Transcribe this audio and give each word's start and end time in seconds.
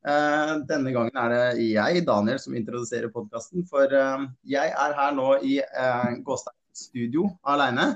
Eh, 0.00 0.52
denne 0.64 0.94
gangen 0.94 1.18
er 1.20 1.32
det 1.34 1.66
jeg, 1.66 2.04
Daniel, 2.06 2.40
som 2.40 2.56
introduserer 2.56 3.12
podkasten. 3.12 3.66
For 3.68 3.92
eh, 3.92 4.24
jeg 4.48 4.72
er 4.72 4.96
her 4.96 5.12
nå 5.16 5.34
i 5.44 5.58
eh, 5.60 6.10
Gåstein 6.24 6.56
studio 6.80 7.26
alene. 7.50 7.90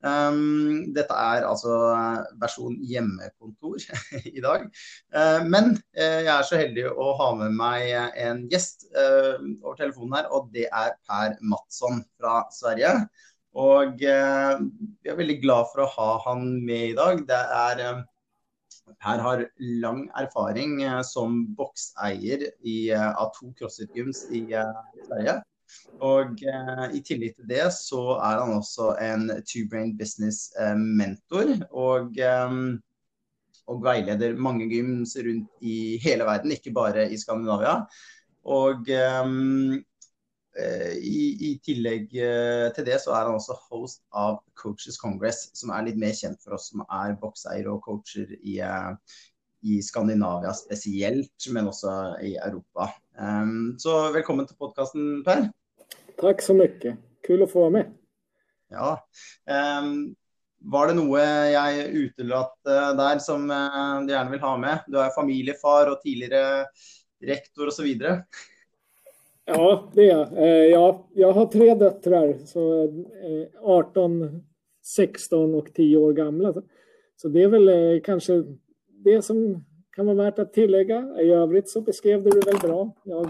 Dette 0.00 1.16
er 1.18 1.44
altså 1.44 1.74
versjon 2.40 2.76
hjemmekontor 2.88 3.82
i 4.30 4.40
dag. 4.40 4.62
Men 5.44 5.74
jeg 5.92 6.30
er 6.30 6.46
så 6.48 6.56
heldig 6.56 6.86
å 6.88 7.10
ha 7.18 7.26
med 7.42 7.58
meg 7.58 7.90
en 8.14 8.46
gjest 8.48 8.86
over 8.94 9.76
telefonen 9.82 10.14
her, 10.16 10.30
og 10.30 10.48
det 10.54 10.70
er 10.70 10.94
Per 11.04 11.34
Mattsson 11.42 12.00
fra 12.14 12.38
Sverige. 12.54 12.94
Og 13.60 13.98
vi 13.98 14.08
er 14.08 15.20
veldig 15.20 15.40
glad 15.42 15.68
for 15.74 15.84
å 15.84 15.92
ha 15.98 16.10
han 16.30 16.48
med 16.64 16.94
i 16.94 16.96
dag. 16.96 17.26
Det 17.28 17.42
er 17.66 17.84
Per 19.00 19.22
har 19.22 19.44
lang 19.58 20.04
erfaring 20.18 20.82
eh, 20.82 21.00
som 21.06 21.42
bokseier 21.56 22.46
i, 22.62 22.90
eh, 22.90 23.08
av 23.10 23.32
to 23.36 23.52
CrossFit-gyms 23.58 24.26
i 24.34 24.44
eh, 24.58 24.84
Sverige. 25.06 25.40
Og 26.02 26.42
eh, 26.42 26.86
i 26.98 27.02
tillegg 27.06 27.36
til 27.38 27.50
det 27.50 27.66
så 27.76 28.04
er 28.18 28.40
han 28.42 28.56
også 28.58 28.94
en 29.02 29.28
Two 29.46 29.66
Brain 29.70 29.96
Business-mentor. 29.98 31.56
og, 31.70 32.18
eh, 32.18 32.56
og 33.70 33.84
veileder 33.84 34.34
mange 34.34 34.66
gyms 34.66 35.14
rundt 35.22 35.62
i 35.62 35.98
hele 36.02 36.26
verden, 36.26 36.50
ikke 36.50 36.74
bare 36.74 37.06
i 37.12 37.18
Skandinavia. 37.20 37.84
Og 38.50 38.88
Eh, 38.88 39.89
i, 40.60 41.20
I, 41.46 41.50
tillegg 41.64 42.12
eh, 42.18 42.68
til 42.76 42.86
det 42.86 42.98
så 43.02 43.14
er 43.16 43.28
han 43.28 43.38
også 43.38 43.56
host 43.70 44.02
av 44.16 44.40
Coaches 44.58 44.98
Congress, 45.00 45.48
som 45.56 45.72
er 45.74 45.86
litt 45.88 45.98
mer 46.00 46.14
kjent 46.16 46.40
for 46.44 46.56
oss 46.56 46.70
som 46.72 46.84
er 46.86 47.16
bokseiere 47.20 47.70
og 47.72 47.82
coacher 47.86 48.32
i, 48.40 48.58
eh, 48.64 49.16
i, 49.64 49.80
Skandinavia 49.84 50.52
spesielt, 50.56 51.48
men 51.54 51.70
også 51.70 51.94
i 52.26 52.34
Europa. 52.36 52.90
Um, 53.16 53.74
så 53.80 54.10
velkommen 54.14 54.48
til 54.48 54.58
podkasten, 54.60 55.20
Per. 55.26 55.50
Takk 56.20 56.44
så 56.44 56.56
mye. 56.56 56.96
Kul 57.26 57.44
å 57.44 57.50
få 57.50 57.66
være 57.66 57.76
med. 57.76 57.92
Ja. 58.72 58.94
Um, 59.50 60.12
var 60.72 60.90
det 60.90 60.96
noe 60.98 61.20
jeg 61.50 61.90
utelatt 61.96 62.56
der 62.98 63.20
som 63.24 63.46
du 63.48 64.12
gjerne 64.12 64.32
vil 64.32 64.42
ha 64.44 64.56
med? 64.60 64.88
Du 64.92 64.98
er 65.00 65.14
familiefar 65.14 65.88
og 65.88 66.02
tidligere 66.04 66.66
rektor 67.24 67.72
osv. 67.72 67.88
Ja, 69.44 69.90
det 69.94 70.10
är 70.10 70.18
jag. 70.18 70.38
Eh, 70.38 70.66
ja, 70.66 71.08
jag 71.14 71.32
har 71.32 71.46
tre 71.46 71.74
döttrar, 71.74 72.38
så 72.44 72.92
18, 73.62 74.22
eh, 74.22 74.28
16 74.96 75.54
och 75.54 75.74
10 75.74 75.96
år 75.96 76.12
gamla. 76.12 76.54
Så 77.16 77.28
det 77.28 77.42
är 77.42 77.48
väl 77.48 77.68
eh, 77.68 78.00
kanske 78.04 78.44
det 79.04 79.22
som 79.22 79.64
kan 79.96 80.06
vara 80.06 80.16
värt 80.16 80.38
att 80.38 80.52
tillägga. 80.52 81.20
I 81.20 81.30
övrigt 81.30 81.68
så 81.68 81.80
beskrev 81.80 82.22
du 82.22 82.30
det 82.30 82.46
väl 82.46 82.58
bra. 82.62 82.96
Jag 83.04 83.26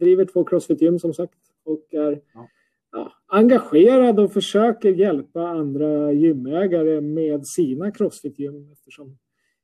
driver 0.00 0.24
två 0.24 0.44
crossfit-gym 0.44 0.98
som 0.98 1.14
sagt 1.14 1.38
och 1.64 1.94
är 1.94 2.20
ja, 2.92 3.12
engagerad 3.26 4.20
och 4.20 4.32
försöker 4.32 4.88
hjälpa 4.88 5.48
andra 5.48 6.12
gymägare 6.12 7.00
med 7.00 7.46
sina 7.46 7.90
crossfit-gym 7.90 8.72
eftersom 8.72 9.18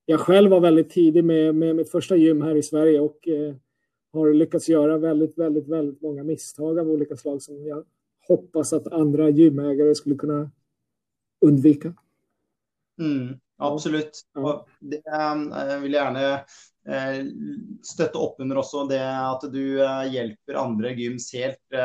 jag 0.06 0.21
själv 0.21 0.50
var 0.50 0.61
väldigt 0.61 0.91
tidig 0.91 1.25
med, 1.25 1.55
med 1.55 1.77
mitt 1.77 1.91
första 1.91 2.17
gym 2.17 2.43
här 2.43 2.55
i 2.55 2.62
Sverige 2.62 3.00
och 3.00 3.28
har 4.16 4.34
lyckats 4.34 4.69
göra 4.69 4.99
väldigt, 4.99 5.38
väldigt, 5.38 5.69
väldigt 5.69 6.03
många 6.03 6.25
misstag 6.25 6.78
av 6.78 6.91
olika 6.91 7.16
slag 7.16 7.43
som 7.43 7.66
jag 7.66 7.84
hoppas 8.28 8.72
att 8.72 8.93
andra 8.93 9.28
gymägare 9.28 9.94
skulle 9.94 10.16
kunna 10.16 10.50
undvika. 11.41 11.94
Mm, 13.00 13.41
absolutt. 13.59 14.21
Ja. 14.34 14.66
det 14.81 15.03
eh, 15.06 15.81
vil 15.81 15.93
jeg 15.93 16.03
gjerne 16.03 16.28
eh, 16.88 17.19
støtte 17.84 18.19
opp 18.19 18.41
under 18.41 18.60
også. 18.62 18.87
Det 18.91 19.03
at 19.03 19.47
du 19.53 19.82
eh, 19.82 20.05
hjelper 20.12 20.60
andre 20.60 20.94
gyms 20.97 21.32
helt, 21.37 21.81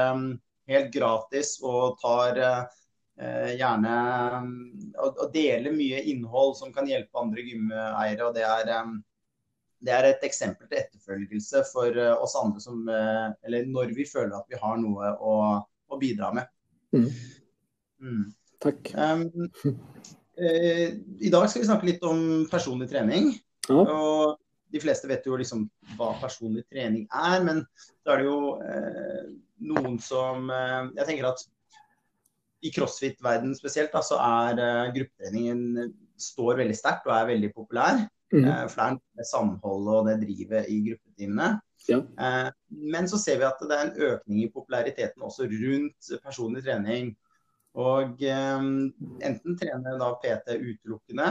helt 0.68 0.94
gratis 0.94 1.58
og 1.64 2.00
tar 2.02 2.40
gjerne 3.22 3.96
og, 4.98 5.18
deler 5.34 5.76
mye 5.76 6.00
innhold 6.10 6.56
som 6.58 6.72
kan 6.74 6.88
hjelpe 6.90 7.20
andre 7.20 7.44
gymeiere. 7.46 8.24
og 8.26 8.34
det 8.34 8.46
er 8.48 8.72
det 9.82 9.94
er 9.96 10.08
et 10.08 10.26
eksempel 10.28 10.70
til 10.70 10.82
etterfølgelse 10.82 11.64
for 11.72 11.98
eh, 11.98 12.14
oss 12.22 12.38
andre 12.40 12.62
som 12.64 12.84
eh, 12.90 13.28
Eller 13.48 13.70
når 13.70 13.96
vi 13.98 14.06
føler 14.10 14.36
at 14.38 14.50
vi 14.52 14.60
har 14.62 14.78
noe 14.82 15.14
å, 15.18 15.36
å 15.62 16.00
bidra 16.02 16.32
med. 16.36 16.52
Mm. 16.94 17.08
Mm. 18.02 18.26
Takk. 18.62 18.92
Um, 18.94 19.26
eh, 20.38 20.88
I 21.22 21.34
dag 21.34 21.48
skal 21.50 21.64
vi 21.64 21.70
snakke 21.70 21.90
litt 21.90 22.06
om 22.06 22.46
personlig 22.52 22.92
trening. 22.92 23.34
Ja. 23.70 23.82
Og 23.82 24.38
de 24.72 24.82
fleste 24.82 25.10
vet 25.10 25.26
jo 25.28 25.40
liksom 25.40 25.66
hva 25.98 26.14
personlig 26.22 26.64
trening 26.70 27.08
er, 27.10 27.42
men 27.44 27.66
så 28.04 28.14
er 28.14 28.22
det 28.22 28.30
jo 28.30 28.38
eh, 28.64 29.26
noen 29.72 29.98
som 30.02 30.48
eh, 30.54 30.94
Jeg 31.00 31.10
tenker 31.10 31.28
at 31.32 31.44
i 32.62 32.70
crossfit-verdenen 32.70 33.58
spesielt, 33.58 33.92
da, 33.94 34.04
så 34.06 34.20
er 34.22 34.62
eh, 34.62 34.94
gruppetreningen 34.96 35.92
står 36.22 36.60
veldig 36.62 36.78
sterkt 36.78 37.08
og 37.10 37.16
er 37.16 37.30
veldig 37.32 37.50
populær. 37.56 38.04
Mm. 38.32 38.46
Eh, 38.46 38.68
for 38.70 38.80
det 38.80 38.86
er 38.86 39.00
det 39.20 39.28
samholdet 39.28 39.98
og 39.98 40.08
det 40.08 40.20
drivet 40.24 40.70
i 40.72 40.78
gruppetimene. 40.86 41.50
Ja. 41.90 41.98
Eh, 41.98 42.50
men 42.94 43.10
så 43.10 43.20
ser 43.20 43.42
vi 43.42 43.48
at 43.48 43.60
det 43.66 43.76
er 43.76 43.90
en 43.90 44.00
økning 44.12 44.46
i 44.46 44.52
populariteten 44.54 45.28
også 45.28 45.50
rundt 45.52 46.14
personlig 46.24 46.64
trening. 46.68 47.14
Og 47.72 48.20
um, 48.60 48.72
enten 49.24 49.54
trene 49.56 49.94
da 49.96 50.10
PT 50.20 50.58
utelukkende 50.60 51.28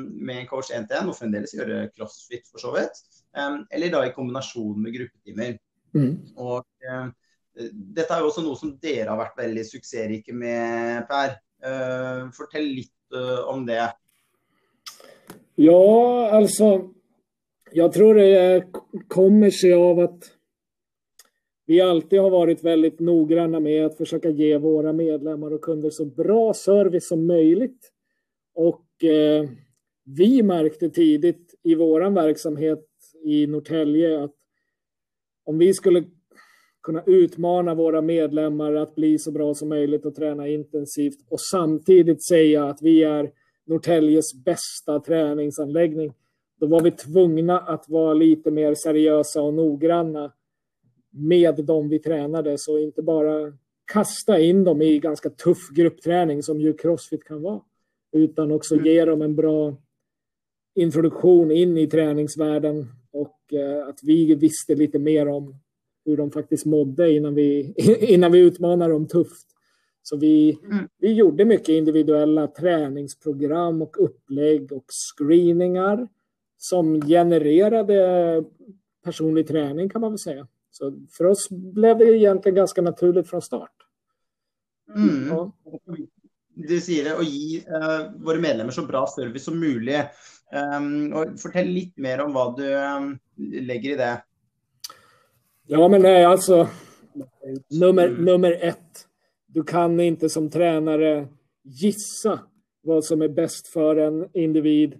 med 0.00 0.38
en 0.38 0.46
coach 0.48 0.70
1-1, 0.72 1.10
og 1.10 1.18
fremdeles 1.18 1.52
gjøre 1.52 1.90
crossfit 1.92 2.48
for 2.48 2.62
så 2.62 2.70
vidt. 2.72 3.02
Eller 3.36 3.92
da 3.92 4.00
i 4.06 4.14
kombinasjon 4.16 4.80
med 4.80 4.96
gruppetimer. 4.96 5.58
Mm. 5.92 6.14
Og 6.40 6.64
dette 7.52 8.08
er 8.08 8.24
jo 8.24 8.30
også 8.30 8.46
noe 8.46 8.56
som 8.56 8.72
dere 8.80 9.12
har 9.12 9.20
vært 9.20 9.36
veldig 9.42 9.66
suksessrike 9.74 10.32
med, 10.32 11.04
Per. 11.12 11.36
Fortell 12.32 12.72
litt 12.80 13.20
om 13.52 13.68
det. 13.68 13.82
Ja, 15.54 16.30
alltså, 16.30 16.90
jag 17.72 17.92
tror 17.92 18.14
det 18.14 18.64
kommer 19.08 19.50
sig 19.50 19.72
av 19.72 19.98
att 19.98 20.30
vi 21.66 21.80
alltid 21.80 22.20
har 22.20 22.30
varit 22.30 22.64
väldigt 22.64 23.00
noggranna 23.00 23.60
med 23.60 23.86
att 23.86 23.96
försöka 23.96 24.30
ge 24.30 24.58
våra 24.58 24.92
medlemmar 24.92 25.52
och 25.52 25.62
kunder 25.62 25.90
så 25.90 26.04
bra 26.04 26.54
service 26.54 27.08
som 27.08 27.26
möjligt. 27.26 27.90
Och 28.54 29.04
eh, 29.04 29.48
vi 30.04 30.42
märkte 30.42 30.90
tidigt 30.90 31.54
i 31.62 31.74
vår 31.74 32.10
verksamhet 32.10 32.86
i 33.24 33.46
Norrtälje 33.46 34.24
att 34.24 34.34
om 35.44 35.58
vi 35.58 35.74
skulle 35.74 36.04
kunna 36.82 37.02
utmana 37.06 37.74
våra 37.74 38.02
medlemmar 38.02 38.74
att 38.74 38.94
bli 38.94 39.18
så 39.18 39.32
bra 39.32 39.54
som 39.54 39.68
möjligt 39.68 40.06
och 40.06 40.14
träna 40.14 40.48
intensivt 40.48 41.18
och 41.28 41.40
samtidigt 41.40 42.24
säga 42.24 42.64
att 42.64 42.82
vi 42.82 43.02
är 43.02 43.30
Norrtäljes 43.66 44.34
bästa 44.34 45.00
träningsanläggning. 45.00 46.12
Då 46.60 46.66
var 46.66 46.82
vi 46.82 46.90
tvungna 46.90 47.58
att 47.58 47.88
vara 47.88 48.14
lite 48.14 48.50
mer 48.50 48.74
seriösa 48.74 49.42
och 49.42 49.54
noggranna 49.54 50.32
med 51.10 51.64
dem 51.64 51.88
vi 51.88 51.98
tränade. 51.98 52.58
Så 52.58 52.78
inte 52.78 53.02
bara 53.02 53.52
kasta 53.92 54.38
in 54.38 54.64
dem 54.64 54.82
i 54.82 54.98
ganska 54.98 55.30
tuff 55.30 55.70
gruppträning 55.70 56.42
som 56.42 56.60
ju 56.60 56.72
crossfit 56.72 57.24
kan 57.24 57.42
vara. 57.42 57.60
Utan 58.12 58.52
också 58.52 58.74
mm. 58.74 58.86
ge 58.86 59.04
dem 59.04 59.22
en 59.22 59.36
bra 59.36 59.76
introduktion 60.74 61.50
in 61.50 61.78
i 61.78 61.86
träningsvärlden 61.86 62.86
och 63.10 63.52
eh, 63.52 63.88
att 63.88 63.98
vi 64.02 64.34
visste 64.34 64.74
lite 64.74 64.98
mer 64.98 65.28
om 65.28 65.54
hur 66.04 66.16
de 66.16 66.30
faktiskt 66.30 66.66
mådde 66.66 67.12
innan 67.12 67.34
vi, 67.34 67.74
innan 68.00 68.32
vi 68.32 68.38
utmanade 68.38 68.92
dem 68.92 69.08
tufft. 69.08 69.46
Så 70.02 70.16
vi, 70.16 70.58
mm. 70.64 70.88
vi 70.98 71.12
gjorde 71.12 71.44
mycket 71.44 71.68
individuella 71.68 72.46
träningsprogram 72.46 73.82
och 73.82 74.04
upplägg 74.04 74.72
och 74.72 74.84
screeningar 75.16 76.08
som 76.58 77.00
genererade 77.00 78.44
personlig 79.04 79.48
träning 79.48 79.88
kan 79.88 80.00
man 80.00 80.10
väl 80.10 80.18
säga. 80.18 80.48
Så 80.70 80.92
för 81.10 81.24
oss 81.24 81.48
blev 81.50 81.98
det 81.98 82.04
egentligen 82.04 82.56
ganska 82.56 82.82
naturligt 82.82 83.30
från 83.30 83.42
start. 83.42 83.76
Mm. 84.94 85.28
Ja. 85.28 85.52
Du 86.54 86.80
det, 86.80 87.16
å 87.16 87.22
gi 87.22 87.64
uh, 87.68 88.24
våre 88.24 88.40
medlemmer 88.40 88.70
så 88.70 88.82
bra 88.82 89.06
service 89.06 89.44
som 89.44 89.60
mulig. 89.60 90.02
Um, 90.76 91.36
fortell 91.38 91.68
litt 91.72 91.96
mer 91.96 92.20
om 92.20 92.34
hva 92.36 92.50
du 92.56 92.66
um, 92.68 93.14
legger 93.36 93.94
i 93.94 93.96
det. 93.96 94.16
Ja, 95.66 95.88
men 95.88 96.02
nej, 96.02 96.24
alltså 96.24 96.68
Nummer, 97.70 98.08
mm. 98.08 98.24
nummer 98.24 98.52
ett. 98.60 99.06
Du 99.54 99.62
kan 99.62 100.00
inte 100.00 100.28
som 100.28 100.50
tränare 100.50 101.28
gissa 101.64 102.40
vad 102.82 103.04
som 103.04 103.22
är 103.22 103.28
bäst 103.28 103.68
för 103.68 103.96
en 103.96 104.28
individ 104.32 104.94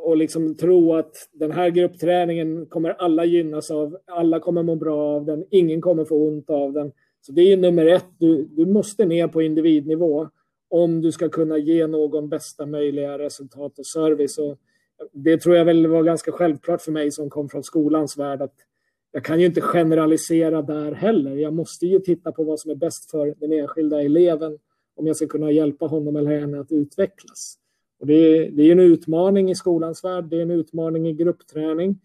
och 0.00 0.16
liksom 0.16 0.56
tro 0.56 0.94
att 0.94 1.28
den 1.32 1.52
här 1.52 1.70
gruppträningen 1.70 2.66
kommer 2.66 2.90
alla 2.90 3.24
gynnas 3.24 3.70
av, 3.70 3.98
alla 4.06 4.40
kommer 4.40 4.62
må 4.62 4.76
bra 4.76 4.98
av 4.98 5.24
den, 5.24 5.44
ingen 5.50 5.80
kommer 5.80 6.04
få 6.04 6.28
ont 6.28 6.50
av 6.50 6.72
den. 6.72 6.92
Så 7.20 7.32
det 7.32 7.42
är 7.42 7.56
nummer 7.56 7.86
ett, 7.86 8.06
du, 8.18 8.44
du 8.44 8.66
måste 8.66 9.06
ner 9.06 9.28
på 9.28 9.42
individnivå 9.42 10.28
om 10.70 11.00
du 11.00 11.12
ska 11.12 11.28
kunna 11.28 11.58
ge 11.58 11.86
någon 11.86 12.28
bästa 12.28 12.66
möjliga 12.66 13.18
resultat 13.18 13.78
och 13.78 13.86
service. 13.86 14.38
Och 14.38 14.58
det 15.12 15.38
tror 15.38 15.56
jag 15.56 15.64
väl 15.64 15.86
var 15.86 16.02
ganska 16.02 16.32
självklart 16.32 16.82
för 16.82 16.92
mig 16.92 17.10
som 17.10 17.30
kom 17.30 17.48
från 17.48 17.62
skolans 17.62 18.18
värld 18.18 18.42
att 18.42 18.54
jag 19.12 19.24
kan 19.24 19.40
ju 19.40 19.46
inte 19.46 19.60
generalisera 19.60 20.62
där 20.62 20.92
heller. 20.92 21.36
Jag 21.36 21.52
måste 21.52 21.86
ju 21.86 21.98
titta 21.98 22.32
på 22.32 22.44
vad 22.44 22.60
som 22.60 22.70
är 22.70 22.74
bäst 22.74 23.10
för 23.10 23.34
den 23.38 23.52
enskilda 23.52 24.02
eleven 24.02 24.58
om 24.94 25.06
jag 25.06 25.16
ska 25.16 25.26
kunna 25.26 25.50
hjälpa 25.50 25.86
honom 25.86 26.16
eller 26.16 26.40
henne 26.40 26.60
att 26.60 26.72
utvecklas. 26.72 27.58
Och 28.00 28.06
det, 28.06 28.14
är, 28.14 28.50
det 28.50 28.62
är 28.62 28.72
en 28.72 28.80
utmaning 28.80 29.50
i 29.50 29.54
skolans 29.54 30.04
värld, 30.04 30.24
det 30.24 30.36
är 30.36 30.42
en 30.42 30.50
utmaning 30.50 31.08
i 31.08 31.12
gruppträning. 31.12 32.00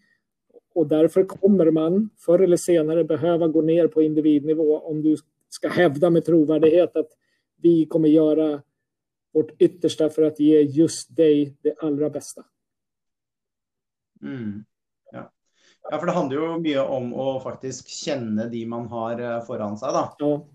Och 0.74 0.86
därför 0.86 1.24
kommer 1.24 1.70
man 1.70 2.10
förr 2.18 2.38
eller 2.38 2.56
senare 2.56 3.04
behöva 3.04 3.48
gå 3.48 3.62
ner 3.62 3.88
på 3.88 4.02
individnivå 4.02 4.78
om 4.78 5.02
du 5.02 5.16
ska 5.48 5.68
hävda 5.68 6.10
med 6.10 6.24
trovärdighet 6.24 6.96
att 6.96 7.08
vi 7.56 7.86
kommer 7.86 8.08
göra 8.08 8.62
vårt 9.32 9.62
yttersta 9.62 10.10
för 10.10 10.22
att 10.22 10.40
ge 10.40 10.60
just 10.60 11.16
dig 11.16 11.56
det 11.60 11.74
allra 11.78 12.10
bästa. 12.10 12.44
Mm. 14.22 14.64
Ja. 15.90 15.98
for 15.98 16.06
det 16.06 16.12
handlar 16.12 16.42
ju 16.42 16.58
mycket 16.58 16.88
om 16.88 17.14
att 17.14 17.42
faktiskt 17.42 17.88
känna 17.88 18.46
de 18.46 18.66
man 18.66 18.86
har 18.86 19.20
eh, 19.20 19.44
foran 19.44 19.78
sig. 19.78 19.88
Då. 19.92 20.14
Ja, 20.18 20.46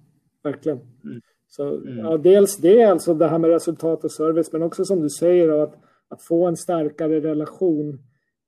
verkligen. 0.43 0.79
Mm. 1.03 1.21
Så, 1.47 1.67
mm. 1.67 1.97
ja, 1.97 2.17
dels 2.17 2.57
det, 2.57 2.83
alltså 2.83 3.13
det 3.13 3.27
här 3.27 3.37
med 3.37 3.49
resultat 3.49 4.03
och 4.03 4.11
service, 4.11 4.51
men 4.51 4.63
också 4.63 4.85
som 4.85 5.01
du 5.01 5.09
säger 5.09 5.49
att, 5.49 5.73
att 6.07 6.21
få 6.21 6.47
en 6.47 6.57
starkare 6.57 7.19
relation. 7.19 7.99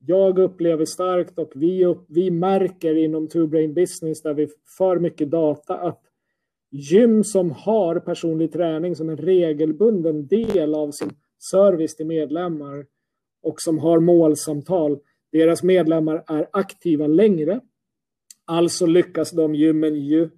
Jag 0.06 0.40
upplever 0.40 0.86
starkt 0.86 1.40
och 1.40 1.52
vi, 1.56 1.86
upp, 1.86 2.06
vi 2.08 2.32
märker 2.32 2.96
inom 2.96 3.28
Two 3.28 3.48
Brain 3.48 3.74
Business 3.74 4.22
där 4.22 4.34
vi 4.34 4.48
för 4.78 5.00
mycket 5.00 5.32
data 5.32 5.76
att 5.76 6.02
gym 6.72 7.24
som 7.24 7.52
har 7.52 8.00
personlig 8.00 8.54
träning 8.54 8.96
som 8.96 9.10
en 9.10 9.18
regelbunden 9.18 10.28
del 10.28 10.76
av 10.76 10.92
sin 10.92 11.10
service 11.40 11.96
till 11.96 12.06
medlemmar 12.06 12.86
och 13.44 13.62
som 13.62 13.80
har 13.80 14.00
målsamtal, 14.00 15.00
deras 15.34 15.64
medlemmar 15.64 16.24
är 16.28 16.50
aktiva 16.54 17.08
längre. 17.08 17.60
Alltså 18.46 18.86
lyckas 18.86 19.32
de 19.32 19.56
gymmen 19.56 19.96
ju 19.96 20.30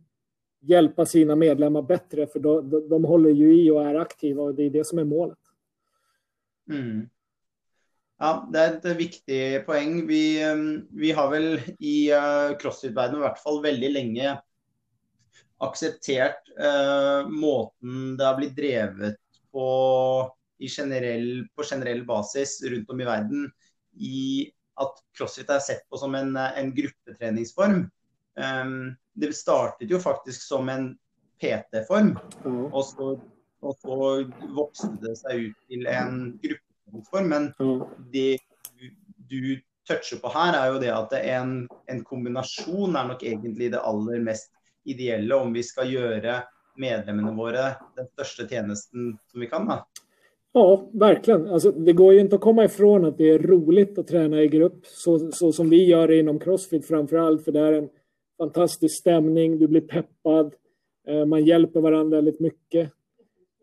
hjälpa 0.61 1.05
sina 1.05 1.35
medlemmar 1.35 1.81
bättre 1.81 2.27
för 2.27 2.39
de, 2.39 2.69
de, 2.69 2.89
de 2.89 3.05
håller 3.05 3.29
ju 3.29 3.63
i 3.63 3.71
och 3.71 3.83
är 3.85 3.95
aktiva 3.95 4.43
och 4.43 4.55
det 4.55 4.63
är 4.63 4.69
det 4.69 4.87
som 4.87 4.99
är 4.99 5.03
målet. 5.03 5.37
Mm. 6.69 7.09
Ja, 8.17 8.49
det 8.53 8.59
är 8.59 8.73
ett 8.73 8.97
viktigt 8.97 9.65
poäng. 9.65 10.07
Vi, 10.07 10.43
ehm, 10.43 10.87
vi 10.89 11.11
har 11.11 11.31
väl 11.31 11.59
i 11.79 12.11
eh, 12.11 12.57
crossfit-världen 12.59 13.21
i 13.21 13.23
alla 13.23 13.35
fall 13.35 13.61
väldigt 13.61 13.91
länge 13.91 14.37
accepterat 15.57 16.43
uh, 16.59 17.29
måten 17.29 18.17
det 18.17 18.25
har 18.25 18.37
blivit 18.37 18.55
drevet 18.55 19.15
på, 19.51 20.35
i 20.57 20.67
generell, 20.67 21.47
på 21.55 21.63
generell 21.63 22.05
basis 22.05 22.63
runt 22.63 22.89
om 22.89 23.01
i 23.01 23.05
världen 23.05 23.51
i 23.99 24.51
att 24.75 24.93
crossfit 25.17 25.49
är 25.49 25.59
sett 25.59 25.89
på 25.89 25.97
som 25.97 26.15
en, 26.15 26.35
en 26.35 26.75
gruppeträningsform. 26.75 27.89
Um, 28.63 28.95
det 29.13 29.35
startet 29.35 29.91
ju 29.91 29.99
faktiskt 29.99 30.41
som 30.41 30.69
en 30.69 30.97
PT-form. 31.41 32.19
Mm. 32.45 32.65
Och, 32.65 32.85
så, 32.85 33.21
och 33.59 33.75
så 33.77 34.17
växte 34.57 35.07
det 35.07 35.15
sig 35.15 35.45
ut 35.45 35.55
till 35.67 35.87
en 35.87 36.39
gruppform. 36.41 37.27
Men 37.27 37.53
mm. 37.59 37.81
det 38.11 38.37
du 39.17 39.61
touchar 39.87 40.17
på 40.17 40.29
här 40.29 40.67
är 40.67 40.73
ju 40.73 40.79
det 40.79 40.97
att 40.97 41.13
en, 41.13 41.69
en 41.85 42.03
kombination 42.03 42.95
är 42.95 43.07
nog 43.07 43.23
egentligen 43.23 43.71
det 43.71 43.81
allra 43.81 44.19
mest 44.19 44.51
ideella 44.83 45.37
om 45.37 45.53
vi 45.53 45.63
ska 45.63 45.83
göra 45.83 46.43
medlemmarna 46.75 47.31
våra 47.31 47.75
den 47.95 48.07
största 48.13 48.47
tjänsten 48.47 49.17
som 49.31 49.39
vi 49.39 49.47
kan. 49.47 49.67
Då. 49.67 49.87
Ja, 50.57 50.89
verkligen. 50.93 51.47
Alltså, 51.47 51.71
det 51.71 51.93
går 51.93 52.13
ju 52.13 52.19
inte 52.19 52.35
att 52.35 52.41
komma 52.41 52.65
ifrån 52.65 53.05
att 53.05 53.17
det 53.17 53.29
är 53.29 53.39
roligt 53.39 53.97
att 53.97 54.07
träna 54.07 54.41
i 54.41 54.47
grupp, 54.47 54.85
så, 54.85 55.31
så 55.31 55.51
som 55.51 55.69
vi 55.69 55.85
gör 55.85 56.11
inom 56.11 56.39
Crossfit 56.39 56.85
framför 56.87 57.17
allt, 57.17 57.43
för 57.43 57.51
det 57.51 57.59
är 57.59 57.73
en 57.73 57.89
fantastisk 58.37 58.99
stämning, 58.99 59.59
du 59.59 59.67
blir 59.67 59.81
peppad, 59.81 60.53
eh, 61.07 61.25
man 61.25 61.45
hjälper 61.45 61.81
varandra 61.81 62.17
väldigt 62.17 62.39
mycket. 62.39 62.91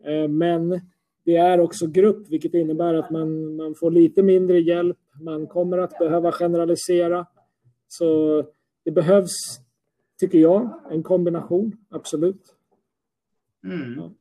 Eh, 0.03 0.27
men 0.27 0.81
det 1.25 1.35
är 1.35 1.59
också 1.59 1.87
grupp, 1.87 2.29
vilket 2.29 2.53
innebär 2.53 2.93
att 2.93 3.09
man, 3.09 3.55
man 3.55 3.75
får 3.75 3.91
lite 3.91 4.23
mindre 4.23 4.59
hjälp, 4.59 4.99
man 5.21 5.47
kommer 5.47 5.77
att 5.77 5.99
behöva 5.99 6.31
generalisera. 6.31 7.25
Så 7.87 8.43
det 8.85 8.91
behövs, 8.91 9.59
tycker 10.19 10.39
jag, 10.39 10.81
en 10.91 11.03
kombination, 11.03 11.71
absolut. 11.89 12.55
Mm. 13.63 14.13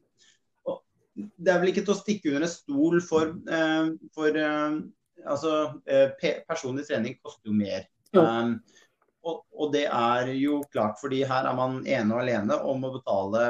Ja. 1.15 1.27
Det 1.37 1.51
är 1.51 1.61
väl 1.61 1.79
inte 1.79 1.91
att 1.91 1.97
sticka 1.97 2.29
under 2.29 2.43
en 2.43 2.49
stol 2.49 3.01
för, 3.01 3.27
eh, 3.29 3.87
för 4.15 4.37
alltså, 5.27 5.81
personlig 6.49 6.87
träning 6.87 7.19
kostar 7.23 7.51
ju 7.51 7.57
mer. 7.57 7.87
Ja. 8.11 8.41
Um, 8.41 8.63
och, 9.23 9.47
och, 9.51 9.73
det 9.73 9.87
är 9.87 10.27
ju 10.27 10.63
klart, 10.63 11.01
för 11.01 11.27
här 11.27 11.45
är 11.45 11.55
man 11.55 11.87
ene 11.87 12.15
och 12.15 12.21
alene 12.21 12.55
om 12.55 12.85
att 12.85 12.93
betala 12.93 13.49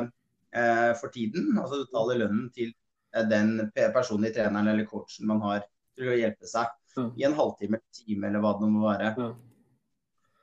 eh, 0.56 0.94
för 1.00 1.08
tiden. 1.08 1.58
Alltså 1.58 1.84
betala 1.84 2.14
lönen 2.14 2.50
till 2.52 2.72
eh, 3.16 3.28
den 3.28 3.70
personliga 3.74 4.34
tränaren 4.34 4.66
eller 4.66 4.84
coachen 4.84 5.26
man 5.26 5.40
har 5.40 5.62
till 5.96 6.08
att 6.08 6.18
hjälpa 6.18 6.44
sig 6.44 6.66
mm. 6.96 7.12
i 7.16 7.22
en 7.22 7.34
halvtimme, 7.34 7.78
timme 8.06 8.26
eller 8.26 8.38
vad 8.38 8.60
det 8.60 8.66
må 8.66 8.80
vara. 8.80 9.14
Mm. 9.14 9.32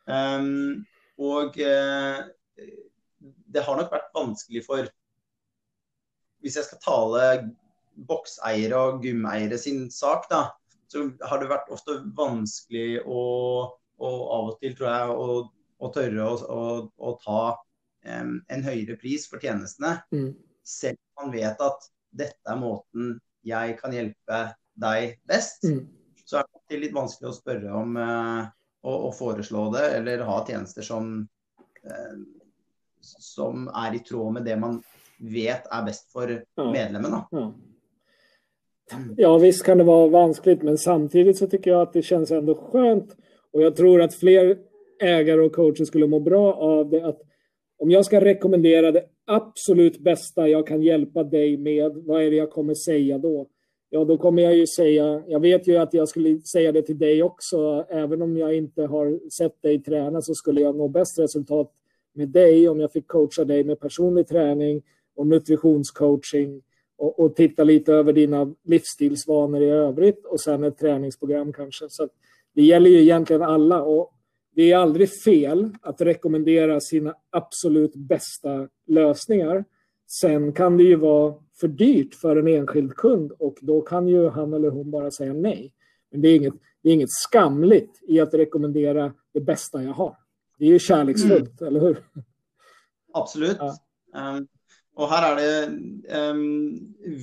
Um, 0.10 0.86
och 1.18 1.60
eh, 1.60 2.18
det 3.46 3.60
har 3.60 3.78
nog 3.78 3.92
varit 3.92 4.12
vanskligt 4.14 4.66
för, 4.66 4.90
om 6.42 6.50
jag 6.56 6.66
ska 6.66 6.76
tala 6.76 7.50
boxägare 7.96 8.76
och 8.76 9.06
gymägare 9.06 9.58
sin 9.58 9.92
sak, 9.92 10.26
då, 10.30 10.56
så 10.88 11.12
har 11.20 11.40
det 11.40 11.48
varit 11.48 11.70
ofta 11.70 11.92
vanskligt 12.16 13.02
att 13.02 13.80
og 14.00 14.28
av 14.32 14.52
og 14.52 14.60
til, 14.62 14.76
tror 14.78 14.90
jeg, 14.90 15.16
å, 15.16 15.40
å 15.80 15.92
tørre 15.96 16.28
å, 16.28 16.36
å, 16.56 16.62
å 16.96 17.16
ta 17.24 17.42
um, 18.08 18.38
en 18.48 18.64
høyere 18.64 18.98
pris 19.00 19.28
for 19.30 19.44
tjenestene. 19.44 19.98
Mm. 20.16 20.32
Selv 20.64 21.00
om 21.00 21.26
man 21.26 21.36
vet 21.36 21.64
at 21.64 21.90
dette 22.10 22.52
er 22.52 22.60
måten 22.60 23.18
jeg 23.48 23.76
kan 23.80 23.96
hjelpe 23.96 24.40
deg 24.80 25.18
best. 25.30 25.68
Mm. 25.68 25.84
Så 26.24 26.40
er 26.42 26.48
det 26.72 26.82
litt 26.86 26.96
vanskelig 26.96 27.32
å 27.32 27.36
spørre 27.36 27.76
om 27.76 28.00
uh, 28.00 28.48
å, 28.86 28.96
å, 29.10 29.12
foreslå 29.16 29.68
det, 29.76 29.86
eller 30.00 30.24
ha 30.28 30.40
tjenester 30.48 30.86
som, 30.86 31.12
uh, 31.84 32.18
som 33.02 33.68
är 33.68 34.00
i 34.00 34.04
tråd 34.06 34.38
med 34.38 34.48
det 34.48 34.58
man 34.60 34.80
vet 35.20 35.68
är 35.72 35.86
bäst 35.86 36.12
för 36.12 36.44
ja. 36.56 36.72
medlemmen. 36.72 37.12
Ja. 37.32 37.56
ja, 39.18 39.38
visst 39.38 39.66
kan 39.66 39.78
det 39.78 39.84
vara 39.84 40.08
vanskligt, 40.08 40.62
men 40.62 40.78
samtidigt 40.78 41.38
så 41.38 41.48
tycker 41.48 41.72
jag 41.72 41.82
att 41.82 41.94
det 41.94 42.02
känns 42.02 42.32
ändå 42.32 42.56
skönt 42.56 43.16
och 43.54 43.62
jag 43.62 43.76
tror 43.76 44.02
att 44.02 44.14
fler 44.14 44.58
ägare 45.02 45.42
och 45.42 45.56
coacher 45.56 45.86
skulle 45.86 46.08
må 46.08 46.20
bra 46.20 46.54
av 46.54 46.90
det. 46.90 47.06
Att 47.06 47.22
om 47.78 47.92
jag 47.92 48.06
ska 48.06 48.22
rekommendera 48.22 48.92
det 48.92 49.06
absolut 49.26 50.00
bästa 50.00 50.48
jag 50.48 50.68
kan 50.68 50.82
hjälpa 50.82 51.24
dig 51.24 51.58
med, 51.58 51.92
vad 51.96 52.24
är 52.24 52.30
det 52.30 52.36
jag 52.36 52.52
kommer 52.52 52.74
säga 52.74 53.18
då? 53.18 53.48
Ja, 53.90 54.06
då 54.06 54.18
kommer 54.18 54.44
jag 54.44 54.56
ju 54.56 54.68
säga, 54.68 55.24
jag 55.28 55.40
vet 55.40 55.68
ju 55.68 55.78
att 55.78 55.94
jag 55.94 56.08
skulle 56.08 56.40
säga 56.40 56.72
det 56.72 56.82
till 56.82 56.98
dig 56.98 57.24
också, 57.24 57.86
även 57.90 58.22
om 58.22 58.38
jag 58.38 58.56
inte 58.56 58.82
har 58.82 59.30
sett 59.30 59.62
dig 59.62 59.84
träna 59.84 60.22
så 60.22 60.34
skulle 60.34 60.62
jag 60.62 60.76
nå 60.76 60.88
bäst 60.88 61.20
resultat 61.20 61.72
med 62.14 62.30
dig 62.30 62.70
om 62.70 62.80
jag 62.80 62.92
fick 62.92 63.08
coacha 63.08 63.46
dig 63.46 63.64
med 63.64 63.80
personlig 63.80 64.28
träning 64.28 64.82
och 65.20 65.28
nutritionscoaching 65.28 66.62
och, 66.98 67.20
och 67.20 67.36
titta 67.36 67.64
lite 67.64 67.94
över 67.94 68.14
dina 68.14 68.54
livsstilsvanor 68.64 69.62
i 69.62 69.70
övrigt 69.70 70.26
och 70.26 70.42
sen 70.42 70.64
ett 70.64 70.78
träningsprogram 70.78 71.54
kanske. 71.54 71.86
Så 71.90 72.10
det 72.56 72.62
gäller 72.62 72.90
ju 72.90 73.02
egentligen 73.02 73.42
alla 73.42 73.82
och 73.82 74.14
det 74.56 74.72
är 74.72 74.78
aldrig 74.78 75.10
fel 75.24 75.76
att 75.82 76.02
rekommendera 76.02 76.80
sina 76.80 77.16
absolut 77.30 77.96
bästa 77.96 78.68
lösningar. 78.88 79.66
Sen 80.22 80.54
kan 80.54 80.78
det 80.78 80.84
ju 80.84 80.96
vara 80.96 81.34
för 81.60 81.68
dyrt 81.68 82.16
för 82.16 82.36
en 82.36 82.48
enskild 82.48 82.96
kund 82.96 83.32
och 83.32 83.58
då 83.62 83.82
kan 83.82 84.08
ju 84.08 84.30
han 84.30 84.54
eller 84.54 84.70
hon 84.70 84.92
bara 84.92 85.12
säga 85.12 85.34
nej. 85.34 85.74
Men 86.12 86.22
det 86.22 86.28
är 86.28 86.36
inget, 86.36 86.54
det 86.84 86.90
är 86.90 86.94
inget 86.94 87.12
skamligt 87.12 88.00
i 88.08 88.20
att 88.20 88.34
rekommendera 88.34 89.14
det 89.34 89.42
bästa 89.42 89.84
jag 89.84 89.94
har. 89.94 90.18
Det 90.58 90.66
är 90.66 90.70
ju 90.70 90.80
kärleksfullt, 90.80 91.62
mm. 91.62 91.68
eller 91.68 91.80
hur? 91.88 92.04
Absolut. 93.14 93.58
Ja. 93.60 93.76
Um, 94.38 94.48
Og 95.00 95.08
her 95.08 95.26
er 95.30 95.38
det 95.40 96.12
um, 96.12 96.42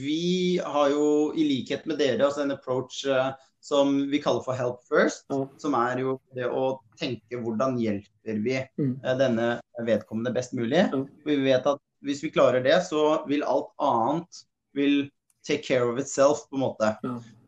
Vi 0.00 0.56
har 0.64 0.88
jo 0.94 1.08
i 1.36 1.44
likhet 1.44 1.84
med 1.86 2.00
dere 2.00 2.24
altså 2.24 2.46
en 2.46 2.54
approach 2.54 3.02
uh, 3.04 3.34
som 3.60 3.98
vi 4.10 4.20
kaller 4.22 4.44
for 4.46 4.56
help 4.56 4.80
first. 4.88 5.26
Ja. 5.32 5.42
Som 5.60 5.76
er 5.76 6.00
jo 6.00 6.16
det 6.36 6.48
å 6.48 6.78
tenke 7.00 7.42
hvordan 7.42 7.76
hjelper 7.82 8.40
vi 8.44 8.60
Mm. 8.80 8.94
uh, 9.04 9.12
denne 9.18 9.48
vedkommende 9.86 10.32
best 10.34 10.56
mulig. 10.56 10.86
For 10.92 11.30
vi 11.30 11.36
vet 11.44 11.66
at 11.68 11.82
hvis 12.06 12.22
vi 12.24 12.32
klarer 12.32 12.64
det, 12.64 12.78
så 12.86 13.24
vil 13.28 13.44
alt 13.44 13.72
annet 13.82 14.44
vil 14.76 15.06
take 15.46 15.62
care 15.62 15.86
of 15.86 15.98
itself, 15.98 16.46
på 16.50 16.56
en 16.58 16.64
måte. 16.64 16.90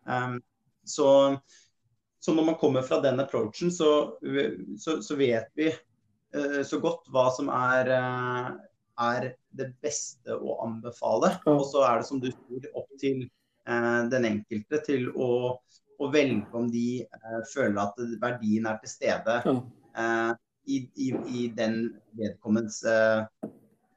Um, 0.08 0.38
så, 0.84 1.36
så 2.20 2.34
når 2.34 2.44
man 2.44 2.54
kommer 2.60 2.82
fra 2.82 3.00
den 3.04 3.20
approachen, 3.20 3.72
så, 3.72 4.18
så, 4.78 5.02
så 5.02 5.16
vet 5.18 5.50
vi 5.58 5.68
eh, 5.68 6.62
så 6.64 6.78
godt 6.80 7.10
hva 7.12 7.26
som 7.34 7.50
er, 7.52 7.90
eh, 7.92 8.48
er 8.98 9.32
det 9.58 9.68
beste 9.82 10.34
å 10.34 10.58
anbefale. 10.64 11.28
Og 11.50 11.64
så 11.70 11.84
er 11.86 12.00
det 12.00 12.08
som 12.08 12.20
du 12.22 12.28
sier, 12.30 12.68
opp 12.78 12.90
til 13.00 13.18
eh, 13.24 14.02
den 14.12 14.24
enkelte 14.28 14.76
til 14.86 15.02
å, 15.14 15.30
å 15.98 16.10
velge 16.14 16.58
om 16.58 16.66
de 16.72 16.88
eh, 17.04 17.40
føler 17.52 17.80
at 17.84 17.94
verdien 18.22 18.64
er 18.70 18.76
til 18.82 18.92
stede 18.92 19.34
eh, 19.46 20.32
i, 20.68 20.90
i, 20.94 21.14
i 21.26 21.48
den 21.56 21.98
vedkommendes 22.18 22.84
eh, 22.84 23.24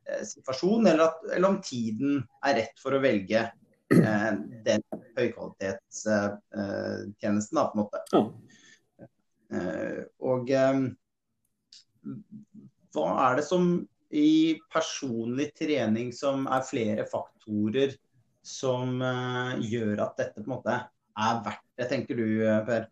eh, 0.08 0.24
situasjon, 0.28 0.88
eller, 0.88 1.04
at, 1.10 1.16
eller 1.36 1.50
om 1.50 1.62
tiden 1.66 2.28
er 2.48 2.56
rett 2.62 2.80
for 2.82 2.92
å 2.96 3.04
velge 3.04 3.42
eh, 3.92 4.32
den 4.68 4.82
høykvalitetstjenesten, 5.18 7.56
da, 7.58 7.64
på 7.68 7.74
en 7.76 7.82
måte. 7.84 8.00
Og 10.24 10.44
hva 12.96 13.08
er 13.28 13.36
det 13.36 13.44
som 13.44 13.84
i 14.12 14.60
personlig 14.74 15.52
trening 15.56 16.12
som 16.14 16.48
er 16.52 16.64
flere 16.68 17.06
faktorer 17.10 17.94
som 18.44 19.02
eh, 19.02 19.60
gör 19.62 19.94
gjør 19.94 20.02
at 20.08 20.18
dette 20.18 20.42
på 20.42 20.50
en 20.50 20.56
måte 20.56 20.74
er 20.76 21.38
verdt 21.46 21.68
det, 21.78 21.88
tenker 21.90 22.18
du 22.18 22.26
eh, 22.48 22.66
Per? 22.66 22.90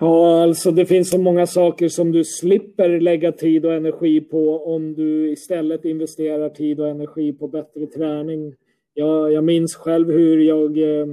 Ja, 0.00 0.42
alltså 0.42 0.70
det 0.70 0.86
finns 0.86 1.10
så 1.10 1.18
många 1.18 1.46
saker 1.46 1.88
som 1.88 2.12
du 2.12 2.24
slipper 2.24 3.00
lägga 3.00 3.32
tid 3.32 3.66
och 3.66 3.74
energi 3.74 4.20
på 4.20 4.74
om 4.74 4.94
du 4.94 5.30
istället 5.32 5.84
investerar 5.84 6.48
tid 6.48 6.80
och 6.80 6.88
energi 6.88 7.32
på 7.32 7.48
bättre 7.48 7.86
träning. 7.86 8.54
Jag, 8.94 9.32
jag 9.32 9.44
minns 9.44 9.74
själv 9.74 10.10
hur 10.10 10.38
jag 10.38 10.78
eh, 10.78 11.06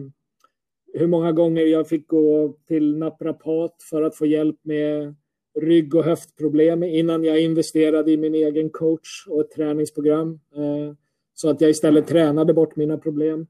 hur 0.94 1.08
många 1.08 1.32
gånger 1.32 1.62
jag 1.62 1.90
fick 1.90 2.08
gå 2.08 2.54
till 2.68 2.98
naprapat 2.98 3.76
för 3.90 4.02
att 4.02 4.16
få 4.16 4.26
hjälp 4.26 4.58
med 4.62 5.16
rygg 5.60 5.96
och 5.96 6.04
höftproblem 6.04 6.84
innan 6.84 7.24
jag 7.24 7.42
investerade 7.42 8.12
i 8.12 8.18
min 8.18 8.36
egen 8.36 8.70
coach 8.70 9.28
och 9.28 9.42
ett 9.42 9.52
träningsprogram. 9.52 10.40
Eh, 10.56 10.94
så 11.34 11.50
att 11.50 11.62
jag 11.62 11.70
istället 11.70 12.08
tränade 12.08 12.54
bort 12.54 12.76
mina 12.76 12.98
problem. 12.98 13.48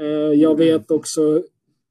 Eh, 0.00 0.06
jag 0.40 0.58
vet 0.58 0.90
också 0.90 1.42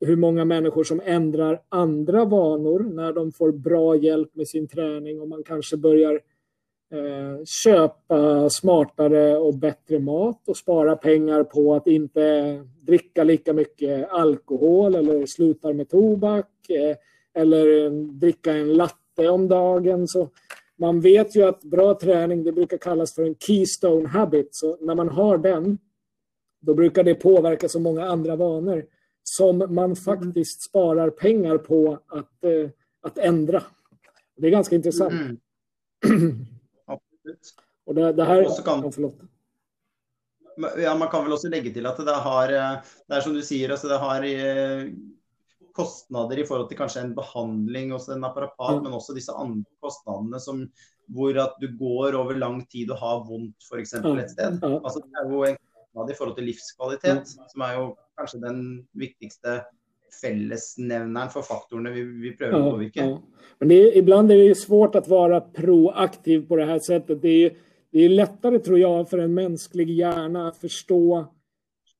hur 0.05 0.15
många 0.15 0.45
människor 0.45 0.83
som 0.83 1.01
ändrar 1.05 1.61
andra 1.69 2.25
vanor 2.25 2.79
när 2.79 3.13
de 3.13 3.31
får 3.31 3.51
bra 3.51 3.95
hjälp 3.95 4.35
med 4.35 4.47
sin 4.47 4.67
träning 4.67 5.21
och 5.21 5.27
man 5.27 5.43
kanske 5.43 5.77
börjar 5.77 6.13
eh, 6.93 7.43
köpa 7.45 8.49
smartare 8.49 9.37
och 9.37 9.55
bättre 9.55 9.99
mat 9.99 10.49
och 10.49 10.57
spara 10.57 10.95
pengar 10.95 11.43
på 11.43 11.75
att 11.75 11.87
inte 11.87 12.55
dricka 12.81 13.23
lika 13.23 13.53
mycket 13.53 14.09
alkohol 14.09 14.95
eller 14.95 15.25
slutar 15.25 15.73
med 15.73 15.89
tobak 15.89 16.47
eller 17.33 17.89
dricka 18.19 18.53
en 18.53 18.73
latte 18.73 19.00
om 19.29 19.47
dagen. 19.47 20.07
Så 20.07 20.29
man 20.77 21.01
vet 21.01 21.35
ju 21.35 21.43
att 21.43 21.63
bra 21.63 21.99
träning 21.99 22.43
det 22.43 22.51
brukar 22.51 22.77
kallas 22.77 23.15
för 23.15 23.23
en 23.23 23.35
keystone 23.35 24.07
habit. 24.07 24.55
Så 24.55 24.77
när 24.81 24.95
man 24.95 25.09
har 25.09 25.37
den 25.37 25.77
då 26.61 26.73
brukar 26.73 27.03
det 27.03 27.15
påverka 27.15 27.69
så 27.69 27.79
många 27.79 28.05
andra 28.05 28.35
vanor 28.35 28.85
som 29.23 29.75
man 29.75 29.95
faktiskt 29.95 30.61
sparar 30.61 31.09
pengar 31.09 31.57
på 31.57 31.99
att, 32.07 32.43
eh, 32.43 32.69
att 33.01 33.17
ändra. 33.17 33.63
Det 34.37 34.47
är 34.47 34.51
ganska 34.51 34.75
intressant. 34.75 35.13
Mm. 35.13 35.37
Och 37.85 37.95
det, 37.95 38.13
det 38.13 38.23
här... 38.23 38.41
Ja, 38.65 38.91
förlåt. 38.93 39.15
Ja, 40.77 40.95
man 40.95 41.07
kan 41.07 41.23
vel 41.23 41.33
også 41.33 41.49
legge 41.49 41.71
til 41.73 41.85
at 41.87 41.97
det 41.97 42.15
har 42.23 42.51
eh, 42.53 42.73
Det 43.07 43.15
er 43.17 43.23
som 43.23 43.33
du 43.33 43.41
sier, 43.41 43.71
altså 43.71 43.87
det 43.87 43.97
har 43.97 44.23
eh, 44.27 44.83
kostnader 45.75 46.39
i 46.39 46.45
forhold 46.45 46.69
til 46.69 46.77
kanskje 46.77 47.01
en 47.05 47.15
behandling 47.15 47.91
hos 47.91 48.07
en 48.09 48.23
apparat, 48.23 48.53
Ja. 48.59 48.79
men 48.81 48.93
også 48.93 49.13
disse 49.15 49.31
andre 49.33 49.65
kostnadene 49.81 50.39
som 50.39 50.65
hvor 51.11 51.35
at 51.43 51.53
du 51.61 51.67
går 51.77 52.15
over 52.15 52.37
lang 52.39 52.61
tid 52.69 52.91
og 52.91 52.97
har 52.97 53.23
vondt 53.27 53.55
f.eks. 53.69 53.93
Et 53.93 54.29
sted. 54.31 54.59
Altså, 54.63 54.99
det 55.03 55.11
er 55.19 55.29
jo 55.31 55.43
en 55.43 55.57
kostnad 55.57 56.09
i 56.11 56.15
forhold 56.17 56.35
til 56.37 56.45
livskvalitet, 56.47 57.27
som 57.51 57.61
er 57.61 57.73
jo 57.79 57.95
kanskje 58.17 58.39
den 58.41 58.61
viktigste 58.95 59.61
fellesnevneren 60.21 61.29
for 61.33 61.41
faktorene 61.45 61.91
vi, 61.95 62.03
vi 62.23 62.31
prøver 62.37 62.55
å 62.57 62.61
Ja, 62.65 62.71
påvirke. 62.71 63.05
ja. 63.05 63.19
Men 63.59 63.67
det 63.69 63.75
är, 63.83 63.97
ibland 63.97 64.31
är 64.31 64.37
det 64.37 64.55
svårt 64.55 64.95
att 64.95 65.07
vara 65.07 65.41
proaktiv 65.41 66.47
på 66.47 66.55
det 66.55 66.65
här 66.65 66.79
sättet. 66.79 67.21
Det 67.21 67.45
är, 67.45 67.53
det 67.91 67.99
är 68.05 68.09
lättare, 68.09 68.59
tror 68.59 68.79
jag, 68.79 69.09
för 69.09 69.17
en 69.17 69.33
mänsklig 69.33 69.89
hjärna 69.89 70.47
att 70.47 70.57
förstå 70.57 71.25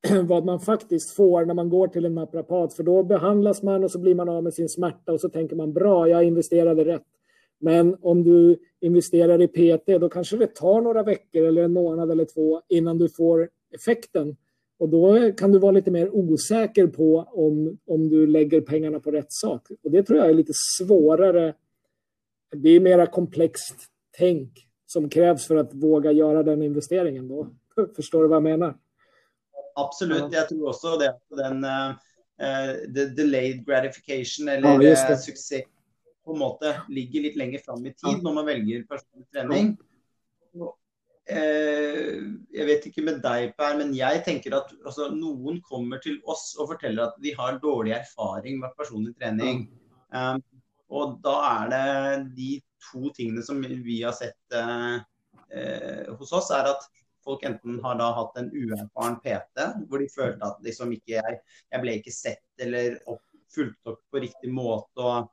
vad 0.24 0.46
man 0.46 0.60
faktiskt 0.60 1.15
får 1.15 1.46
när 1.46 1.53
man 1.53 1.70
går 1.70 1.88
till 1.88 2.05
en 2.05 2.15
naprapat. 2.15 2.74
För 2.74 2.84
då 2.84 3.03
behandlas 3.03 3.63
man 3.63 3.84
och 3.84 3.91
så 3.91 4.00
blir 4.00 4.15
man 4.15 4.29
av 4.29 4.43
med 4.43 4.53
sin 4.53 4.70
smärta 4.70 5.12
och 5.13 5.22
så 5.22 5.29
tänker 5.29 5.55
man 5.55 5.74
bra, 5.74 6.10
jag 6.10 6.24
investerade 6.24 6.86
rätt. 6.86 7.05
Men 7.60 7.98
om 8.01 8.24
du 8.24 8.58
investerar 8.79 9.41
i 9.41 9.48
PT, 9.48 9.86
då 10.01 10.10
kanske 10.10 10.38
det 10.38 10.55
tar 10.55 10.81
några 10.81 11.03
veckor 11.03 11.46
eller 11.46 11.63
en 11.63 11.74
månad 11.74 12.12
eller 12.12 12.25
två 12.25 12.62
innan 12.70 12.98
du 12.98 13.10
får 13.10 13.50
effekten. 13.75 14.36
Och 14.79 14.89
då 14.89 15.31
kan 15.31 15.51
du 15.51 15.60
vara 15.60 15.72
lite 15.72 15.91
mer 15.91 16.15
osäker 16.15 16.88
på 16.88 17.27
om, 17.31 17.77
om 17.86 18.10
du 18.10 18.27
lägger 18.27 18.62
pengarna 18.62 19.00
på 19.00 19.12
rätt 19.12 19.31
sak. 19.31 19.67
Och 19.84 19.91
det 19.91 20.03
tror 20.03 20.20
jag 20.20 20.29
är 20.29 20.34
lite 20.34 20.53
svårare. 20.77 21.53
Det 22.55 22.70
är 22.70 22.79
mera 22.79 23.05
komplext 23.08 23.75
tänk 24.17 24.67
som 24.86 25.10
krävs 25.10 25.48
för 25.48 25.55
att 25.55 25.74
våga 25.74 26.12
göra 26.12 26.43
den 26.43 26.62
investeringen 26.62 27.27
då. 27.27 27.48
Förstår 27.96 28.22
du 28.22 28.27
vad 28.27 28.36
jag 28.36 28.43
menar? 28.43 28.75
Absolutt. 29.80 30.34
Jeg 30.34 30.48
tror 30.50 30.72
også 30.72 30.96
det 31.00 31.12
at 31.13 31.38
den 31.40 31.63
eh, 31.68 31.94
eh, 32.42 32.74
the 32.94 33.06
delayed 33.16 33.66
gratification, 33.66 34.48
Ja, 34.48 34.54
eller 34.54 34.80
det. 34.80 34.98
eh, 34.98 35.18
suksess, 35.18 35.63
på 36.25 36.34
en 36.34 36.40
måte 36.40 36.75
ligger 36.90 37.22
litt 37.25 37.36
lenger 37.36 37.60
fram 37.66 37.86
i 37.86 37.94
tid 37.94 38.18
Ja. 38.18 38.22
når 38.22 38.34
man 38.34 38.46
velger 38.46 38.84
personlig 38.90 39.78
eh, 41.32 42.18
jeg 42.54 42.66
vet 42.68 42.86
ikke 42.86 43.04
med 43.06 43.22
deg, 43.24 43.54
Per, 43.58 43.78
men 43.78 43.94
jeg 43.96 44.24
tenker 44.25 44.56
at 44.58 44.74
altså, 44.86 45.10
noen 45.16 45.62
kommer 45.62 46.01
til 46.04 46.20
oss 46.25 46.56
og 46.60 46.74
forteller 46.74 47.08
at 47.08 47.22
de 47.22 47.34
har 47.38 47.60
dårlig 47.60 47.94
erfaring 47.96 48.60
med 48.60 48.74
personlig 48.78 49.16
trening. 49.16 49.70
Um, 50.12 50.42
og 50.92 51.22
da 51.24 51.36
er 51.48 51.70
det 51.72 52.36
de 52.36 52.62
to 52.92 53.10
tingene 53.16 53.42
som 53.46 53.62
vi 53.62 54.01
har 54.01 54.12
sett 54.12 54.58
hos 56.20 56.34
oss, 56.36 56.50
er 56.51 56.68
at 56.74 56.84
folk 57.24 57.44
enten 57.48 57.80
har 57.84 58.00
da 58.00 58.12
hatt 58.18 58.38
en 58.42 58.50
uerfaren 58.54 59.20
PT, 59.24 59.68
hvor 59.90 60.01
de 60.01 60.08
følte 60.12 60.48
at 60.48 60.63
liksom 60.66 60.94
ikke 60.96 61.18
jeg, 61.20 61.38
jeg 61.72 61.84
ble 61.84 61.98
ikke 62.00 62.13
sett 62.16 62.66
eller 62.66 62.98
opp, 63.12 63.22
fulgt 63.56 63.88
opp 63.92 64.01
på 64.12 64.24
riktig 64.24 64.51
måte, 64.54 65.01
og, 65.04 65.30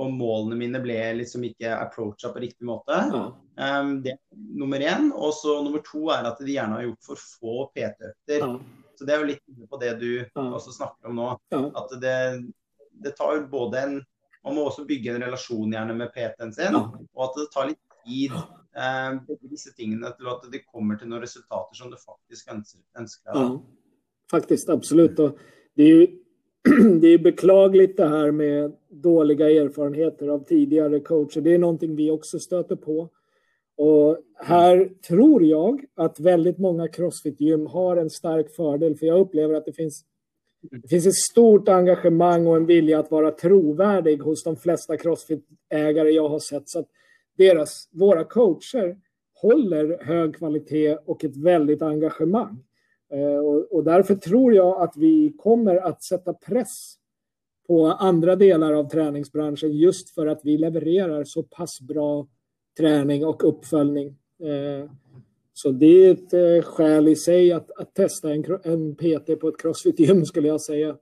og 0.00 0.12
målene 0.16 0.56
mine 0.58 0.80
ble 0.82 0.98
liksom 1.20 1.44
ikke 1.48 1.72
approacha 1.76 2.32
på 2.34 2.42
riktig 2.42 2.66
måte. 2.68 2.96
Ja. 3.12 3.24
Um, 3.60 3.98
det 4.04 4.14
er 4.14 4.20
nummer 4.56 4.80
én. 4.80 5.10
Og 5.12 5.34
så 5.36 5.58
nummer 5.64 5.82
to 5.84 6.06
er 6.14 6.24
at 6.30 6.40
de 6.40 6.54
gjerne 6.54 6.78
har 6.78 6.86
gjort 6.88 7.10
for 7.10 7.20
få 7.20 7.56
PT-økter. 7.74 8.40
Ja. 8.46 8.54
Så 8.96 9.06
det 9.08 9.14
er 9.14 9.20
jo 9.22 9.28
litt 9.32 9.44
inne 9.48 9.68
på 9.68 9.78
det 9.80 9.94
du 10.00 10.08
Ja. 10.20 10.42
også 10.56 10.72
snakker 10.76 11.08
om 11.08 11.20
nå. 11.20 11.28
At 11.76 11.92
det, 12.00 12.16
det 13.04 13.14
tar 13.16 13.36
jo 13.38 13.46
både 13.52 13.84
en 13.86 14.00
Man 14.44 14.54
må 14.56 14.62
også 14.64 14.86
bygge 14.88 15.12
en 15.12 15.20
relasjon 15.20 15.72
gjerne 15.72 15.92
med 15.98 16.14
PT-en 16.14 16.52
sin, 16.56 16.72
og 16.72 17.24
at 17.26 17.34
det 17.36 17.50
tar 17.52 17.66
litt 17.68 17.96
tid. 18.06 18.32
Eh, 18.76 19.20
begge 19.26 19.48
disse 19.50 19.72
tingene 19.74 20.12
til 20.16 20.28
at 20.30 20.44
de 20.52 20.62
kommer 20.62 20.98
til 20.98 21.10
noen 21.10 21.22
resultater 21.24 21.74
som 21.74 21.90
du 21.90 21.96
faktisk 21.98 22.52
ønsker. 22.52 22.82
ønsker 22.98 23.32
deg. 23.32 23.42
Ja, 23.42 23.60
faktiskt 24.30 24.68
absolut. 24.70 25.16
Det, 25.74 25.82
är 25.82 25.88
ju, 25.88 26.06
det 27.00 27.08
är 27.08 27.18
beklagligt 27.18 27.96
det 27.96 28.08
här 28.08 28.30
med 28.30 28.72
dåliga 28.88 29.50
erfarenheter 29.50 30.28
av 30.28 30.44
tidigare 30.44 31.00
coacher. 31.00 31.40
Det 31.40 31.54
är 31.54 31.58
någonting 31.58 31.96
vi 31.96 32.10
också 32.10 32.38
stöter 32.38 32.76
på. 32.76 33.08
Och 33.76 34.18
här 34.36 34.92
tror 35.08 35.44
jag 35.44 35.84
att 35.94 36.20
väldigt 36.20 36.58
många 36.58 36.88
crossfit-gym 36.88 37.66
har 37.66 37.96
en 37.96 38.10
stark 38.10 38.54
fördel. 38.56 38.96
För 38.96 39.06
jag 39.06 39.20
upplever 39.20 39.54
att 39.54 39.64
det 39.64 39.72
finns, 39.72 40.04
det 40.82 40.88
finns 40.88 41.06
ett 41.06 41.14
stort 41.32 41.68
engagemang 41.68 42.46
och 42.46 42.56
en 42.56 42.66
vilja 42.66 42.98
att 42.98 43.10
vara 43.10 43.30
trovärdig 43.30 44.18
hos 44.18 44.44
de 44.44 44.56
flesta 44.56 44.96
crossfit-ägare 44.96 46.10
jag 46.10 46.28
har 46.28 46.38
sett. 46.38 46.68
Så 46.68 46.84
deras, 47.36 47.88
våra 47.92 48.24
coacher 48.24 48.98
håller 49.34 50.04
hög 50.04 50.36
kvalitet 50.36 50.96
och 50.96 51.24
ett 51.24 51.36
väldigt 51.36 51.82
engagemang. 51.82 52.64
Eh, 53.12 53.36
Och, 53.36 53.72
och 53.72 53.84
därför 53.84 54.14
tror 54.14 54.54
jag 54.54 54.82
att 54.82 54.96
vi 54.96 55.34
kommer 55.38 55.76
att 55.76 56.02
sätta 56.02 56.34
press 56.34 56.94
på 57.66 57.86
andra 57.86 58.36
delar 58.36 58.72
av 58.72 58.88
träningsbranschen 58.88 59.72
just 59.72 60.10
för 60.10 60.26
att 60.26 60.40
vi 60.44 60.58
levererar 60.58 61.24
så 61.24 61.42
pass 61.42 61.80
bra 61.80 62.26
träning 62.78 63.26
och 63.26 63.48
uppföljning. 63.48 64.08
Eh, 64.42 64.90
så 65.52 65.70
det 65.70 65.86
är 65.86 66.12
ett 66.12 66.32
eh, 66.32 66.70
skäl 66.70 67.08
i 67.08 67.16
sig 67.16 67.52
att, 67.52 67.70
att 67.70 67.94
testa 67.94 68.32
en, 68.34 68.44
en 68.64 68.94
PT 68.94 69.40
på 69.40 69.48
ett 69.48 69.58
crossfit-gym 69.62 70.24
skulle 70.24 70.48
jag 70.48 70.60
säga. 70.60 70.96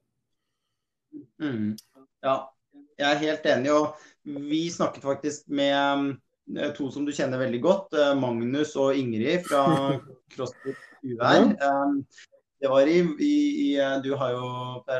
Mm. 1.42 1.76
Ja, 2.20 2.54
jag 2.97 3.12
är 3.12 3.16
helt 3.16 3.47
enig. 3.47 3.73
Och 3.73 3.88
vi 4.28 4.70
snakket 4.70 5.02
faktiskt 5.02 5.49
med 5.49 6.08
eh, 6.58 6.73
to 6.73 6.90
som 6.90 7.04
du 7.04 7.12
känner 7.12 7.38
väldigt 7.38 7.62
gott, 7.62 7.94
eh, 7.94 8.20
Magnus 8.20 8.76
och 8.76 8.94
Ingrid 8.94 9.47
från 9.47 10.00
CrossFit 10.35 10.76
UR. 11.02 11.56
Um, 11.62 12.04
det 12.61 12.68
var 12.68 12.87
i, 12.87 12.99
i, 13.20 13.25
i, 13.25 14.00
Du 14.02 14.14
har 14.14 14.30
ju 14.30 14.37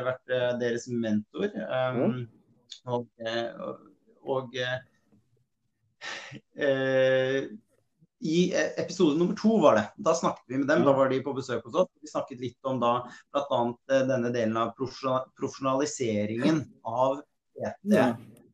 varit 0.03 0.25
deras 0.59 0.87
mentor. 0.87 1.45
Um, 1.45 2.27
och, 2.85 3.07
och, 3.59 3.79
och 4.21 4.55
eh, 6.63 7.43
i 8.21 8.53
episode 8.77 9.19
nummer 9.19 9.35
to 9.35 9.61
var 9.61 9.75
det. 9.75 9.93
Da 9.97 10.13
snakket 10.13 10.43
vi 10.47 10.57
med 10.57 10.67
dem. 10.67 10.83
Da 10.83 10.93
var 10.93 11.09
de 11.09 11.19
på 11.19 11.33
besøk 11.33 11.63
hos 11.65 11.75
oss. 11.75 11.89
Vi 12.01 12.07
snakket 12.07 12.39
litt 12.39 12.65
om 12.65 12.79
da 12.79 13.09
bl.a. 13.31 13.77
denne 13.87 14.29
delen 14.29 14.57
av 14.57 14.73
profesjonaliseringen 15.39 16.63
av 16.83 17.21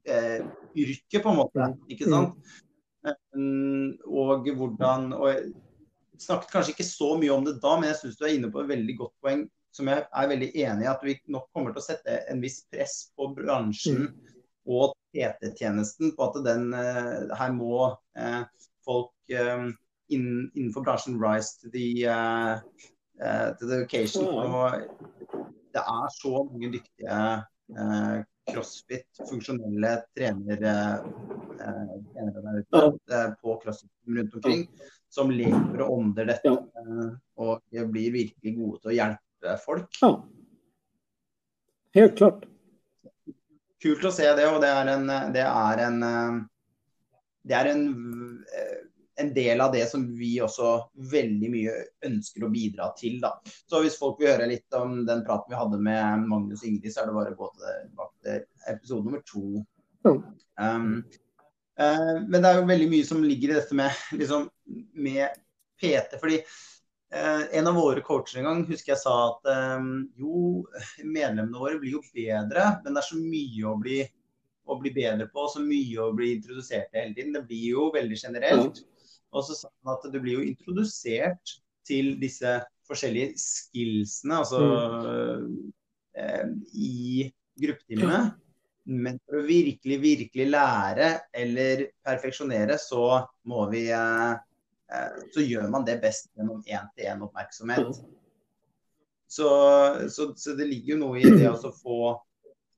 PT-yrket, 0.06 1.22
på 1.24 1.34
en 1.34 1.40
måte. 1.42 1.68
Ikke 1.92 2.10
sant? 2.10 2.56
Mm, 3.36 3.98
og 4.08 4.48
hvordan 4.58 5.12
og 5.14 5.28
jeg 5.30 5.52
snakket 6.24 6.54
kanskje 6.54 6.74
ikke 6.74 6.88
så 6.88 7.12
mye 7.20 7.34
om 7.34 7.46
det 7.46 7.60
da, 7.62 7.76
men 7.78 7.92
jeg 7.92 8.00
syns 8.00 8.18
du 8.18 8.26
er 8.26 8.34
inne 8.38 8.50
på 8.54 8.64
et 8.64 8.72
veldig 8.72 8.96
godt 8.98 9.14
poeng 9.26 9.44
som 9.76 9.90
jeg 9.92 10.06
er 10.08 10.30
veldig 10.32 10.48
enig 10.56 10.86
i, 10.86 10.90
at 10.90 11.02
vi 11.04 11.18
nok 11.36 11.50
kommer 11.54 11.74
til 11.76 11.84
å 11.84 11.86
sette 11.90 12.22
en 12.32 12.40
viss 12.44 12.62
press 12.72 12.96
på 13.18 13.28
bransjen 13.36 14.06
mm. 14.06 14.36
og 14.72 14.94
PT-tjenesten 15.16 16.14
på 16.16 16.30
at 16.30 16.38
den 16.46 16.70
her 16.76 17.52
må 17.56 17.90
eh, 18.18 18.46
folk 18.88 19.36
um, 19.36 19.74
innenfor 20.10 20.86
bransjen 20.86 21.20
rise 21.20 21.60
to 21.60 21.72
the, 21.74 22.08
uh, 22.08 22.60
uh, 23.20 23.52
to 23.60 23.68
the 23.68 23.82
occasion. 23.84 24.28
Og 24.28 24.80
det 25.76 25.84
er 25.84 26.08
så 26.22 26.44
mange 26.52 26.72
dyktige 26.78 27.20
uh, 27.76 28.24
crossfit, 28.52 29.08
funksjonelle 29.30 29.92
trenere, 30.16 30.74
trenere 31.58 32.44
der 32.46 32.60
ute 32.62 33.22
på 33.42 33.58
crossfit 33.64 34.18
rundt 34.18 34.38
omkring 34.40 34.66
som 35.10 35.32
lever 35.32 35.84
og 35.86 35.94
ånder 36.00 36.30
dette 36.30 36.52
og 36.54 37.78
blir 37.92 38.14
virkelig 38.14 38.56
gode 38.58 38.82
til 38.84 38.92
å 38.92 38.98
hjelpe 38.98 39.56
folk. 39.64 40.02
Ja. 40.02 40.12
Helt 41.96 42.18
klart. 42.20 42.44
Kult 43.82 44.06
å 44.08 44.12
se 44.12 44.28
det, 44.36 44.46
og 44.50 44.60
det 44.64 44.72
er 44.74 44.92
en, 44.96 45.08
det 45.34 45.46
er 45.46 45.84
en 45.86 46.04
det 47.46 47.54
er 47.54 47.70
en, 47.70 47.86
eh, 48.58 48.78
en, 49.22 49.34
del 49.34 49.62
av 49.62 49.72
det 49.72 49.86
som 49.90 50.06
vi 50.18 50.36
også 50.44 50.72
veldig 51.12 51.52
mye 51.52 51.76
ønsker 52.08 52.46
å 52.46 52.52
bidra 52.54 52.90
til. 53.00 53.18
Da. 53.24 53.36
Så 53.70 53.82
hvis 53.84 53.98
folk 54.00 54.20
vil 54.22 54.34
høre 54.34 54.50
litt 54.52 54.78
om 54.78 55.02
den 55.08 55.24
praten 55.28 55.54
vi 55.54 55.60
hadde 55.60 55.82
med 55.82 56.28
Magnus 56.30 56.64
og 56.64 56.70
Ingrid, 56.70 56.94
så 56.94 57.04
er 57.04 57.10
det 57.10 57.18
bare 57.18 57.34
å 57.34 57.40
gå 57.40 57.52
til 57.56 58.46
episode 58.72 59.08
nummer 59.08 59.24
to. 59.28 59.64
Um, 60.06 60.92
uh, 61.80 62.16
men 62.28 62.40
det 62.40 62.50
er 62.50 62.60
jo 62.60 62.70
veldig 62.70 62.92
mye 62.92 63.08
som 63.08 63.24
ligger 63.26 63.54
i 63.54 63.60
dette 63.60 63.78
med, 63.78 64.04
liksom, 64.20 64.50
med 64.94 65.40
PT. 65.82 66.20
fordi 66.22 66.42
uh, 66.42 67.44
en 67.52 67.72
av 67.72 67.80
våre 67.80 68.04
coacher 68.06 68.42
en 68.42 68.50
gang 68.50 68.68
husker 68.70 68.94
jeg 68.94 69.02
sa 69.02 69.16
at 69.32 69.50
um, 69.80 70.06
jo, 70.20 70.66
medlemmene 71.04 71.58
våre 71.58 71.80
blir 71.82 71.98
jo 71.98 72.06
bedre, 72.14 72.76
men 72.84 72.94
det 72.94 73.02
er 73.02 73.10
så 73.10 73.20
mye 73.22 73.72
å 73.72 73.80
bli 73.82 74.04
å 74.66 74.80
bli 74.82 74.92
bedre 74.94 75.28
på, 75.30 75.46
så 75.52 75.62
mye 75.62 76.02
å 76.02 76.14
bli 76.18 76.32
introdusert 76.40 76.90
til 76.90 77.04
hele 77.04 77.14
tiden. 77.14 77.36
Det 77.36 77.44
blir 77.46 77.66
jo 77.76 77.90
veldig 77.94 78.18
generelt. 78.18 78.80
Og 79.36 79.44
så 79.44 79.58
sa 79.58 79.70
han 79.72 79.96
at 79.96 80.08
du 80.12 80.18
blir 80.24 80.40
jo 80.40 80.48
introdusert 80.48 81.58
til 81.86 82.16
disse 82.22 82.56
forskjellige 82.88 83.36
skillsene, 83.42 84.40
altså 84.42 84.62
mm. 84.62 85.54
eh, 86.22 86.50
i 86.74 87.28
gruppetimene. 87.62 88.24
Men 88.86 89.18
for 89.26 89.40
å 89.42 89.46
virkelig, 89.48 89.98
virkelig 90.02 90.46
lære 90.52 91.08
eller 91.34 91.88
perfeksjonere, 92.06 92.78
så 92.82 93.26
må 93.50 93.66
vi 93.72 93.88
eh, 93.90 94.36
eh 94.94 95.16
Så 95.34 95.42
gjør 95.42 95.70
man 95.74 95.86
det 95.86 95.98
best 96.02 96.30
gjennom 96.38 96.62
én-til-én-oppmerksomhet. 96.62 98.04
Så, 99.28 99.50
så, 100.10 100.34
så, 100.38 100.54
det 100.54 100.68
ligger 100.70 100.94
jo 100.94 101.00
noe 101.02 101.20
i 101.20 101.26
det 101.26 101.50
å 101.50 101.74
få 101.74 101.98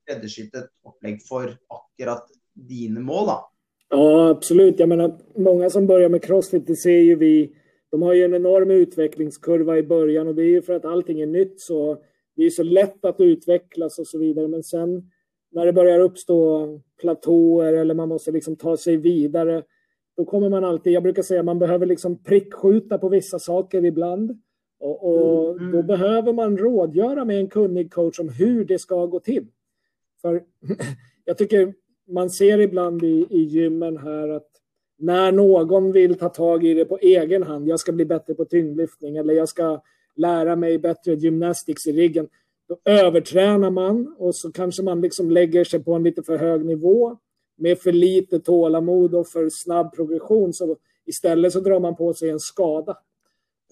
skräddarsytt 0.02 0.54
ett 0.54 0.70
upplägg 0.82 1.22
för 1.22 1.58
akkurat 1.68 2.30
dina 2.54 3.00
mål. 3.00 3.26
Då. 3.26 3.38
Ja, 3.90 4.28
absolut. 4.28 4.78
Jag 4.78 4.88
menar, 4.88 5.18
många 5.36 5.70
som 5.70 5.86
börjar 5.86 6.08
med 6.08 6.22
crossfit, 6.22 6.66
det 6.66 6.76
ser 6.76 6.98
ju 6.98 7.14
vi, 7.14 7.52
de 7.90 8.02
har 8.02 8.14
ju 8.14 8.24
en 8.24 8.34
enorm 8.34 8.70
utvecklingskurva 8.70 9.78
i 9.78 9.82
början 9.82 10.28
och 10.28 10.34
det 10.34 10.42
är 10.42 10.50
ju 10.50 10.62
för 10.62 10.72
att 10.72 10.84
allting 10.84 11.20
är 11.20 11.26
nytt 11.26 11.60
så 11.60 11.98
det 12.36 12.44
är 12.44 12.50
så 12.50 12.62
lätt 12.62 13.04
att 13.04 13.20
utvecklas 13.20 13.98
och 13.98 14.06
så 14.06 14.18
vidare. 14.18 14.48
Men 14.48 14.62
sen 14.62 15.10
när 15.50 15.66
det 15.66 15.72
börjar 15.72 16.00
uppstå 16.00 16.68
platåer 17.00 17.72
eller 17.72 17.94
man 17.94 18.08
måste 18.08 18.30
liksom 18.30 18.56
ta 18.56 18.76
sig 18.76 18.96
vidare, 18.96 19.62
då 20.16 20.24
kommer 20.24 20.48
man 20.48 20.64
alltid, 20.64 20.92
jag 20.92 21.02
brukar 21.02 21.22
säga 21.22 21.42
man 21.42 21.58
behöver 21.58 21.86
liksom 21.86 22.22
prickskjuta 22.22 22.98
på 22.98 23.08
vissa 23.08 23.38
saker 23.38 23.84
ibland. 23.84 24.38
Och, 24.80 25.04
och 25.04 25.50
mm, 25.50 25.62
mm. 25.62 25.72
då 25.72 25.82
behöver 25.82 26.32
man 26.32 26.58
rådgöra 26.58 27.24
med 27.24 27.38
en 27.38 27.48
kunnig 27.48 27.92
coach 27.92 28.20
om 28.20 28.28
hur 28.28 28.64
det 28.64 28.78
ska 28.78 29.06
gå 29.06 29.20
till. 29.20 29.46
För 30.22 30.42
jag 31.24 31.38
tycker 31.38 31.74
man 32.08 32.30
ser 32.30 32.58
ibland 32.58 33.04
i, 33.04 33.26
i 33.30 33.42
gymmen 33.42 33.96
här 33.96 34.28
att 34.28 34.48
när 34.98 35.32
någon 35.32 35.92
vill 35.92 36.18
ta 36.18 36.28
tag 36.28 36.64
i 36.64 36.74
det 36.74 36.84
på 36.84 36.98
egen 36.98 37.42
hand, 37.42 37.68
jag 37.68 37.80
ska 37.80 37.92
bli 37.92 38.04
bättre 38.04 38.34
på 38.34 38.44
tyngdlyftning 38.44 39.16
eller 39.16 39.34
jag 39.34 39.48
ska 39.48 39.82
lära 40.16 40.56
mig 40.56 40.78
bättre 40.78 41.14
gymnastics 41.14 41.86
i 41.86 41.92
ryggen, 41.92 42.28
då 42.68 42.78
övertränar 42.84 43.70
man 43.70 44.14
och 44.18 44.34
så 44.34 44.52
kanske 44.52 44.82
man 44.82 45.00
liksom 45.00 45.30
lägger 45.30 45.64
sig 45.64 45.84
på 45.84 45.94
en 45.94 46.02
lite 46.02 46.22
för 46.22 46.38
hög 46.38 46.64
nivå 46.64 47.18
med 47.56 47.78
för 47.78 47.92
lite 47.92 48.40
tålamod 48.40 49.14
och 49.14 49.28
för 49.28 49.48
snabb 49.50 49.96
progression. 49.96 50.52
Så 50.52 50.76
istället 51.06 51.52
så 51.52 51.60
drar 51.60 51.80
man 51.80 51.96
på 51.96 52.14
sig 52.14 52.30
en 52.30 52.40
skada. 52.40 52.98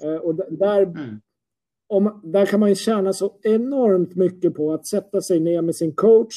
Eh, 0.02 0.16
och 0.16 0.34
där 0.34 0.82
mm 0.82 1.20
om, 1.86 2.20
där 2.24 2.46
kan 2.46 2.60
man 2.60 2.74
tjäna 2.74 3.12
så 3.12 3.32
enormt 3.42 4.14
mycket 4.14 4.54
på 4.54 4.72
att 4.72 4.86
sätta 4.86 5.20
sig 5.20 5.40
ner 5.40 5.62
med 5.62 5.76
sin 5.76 5.94
coach, 5.94 6.36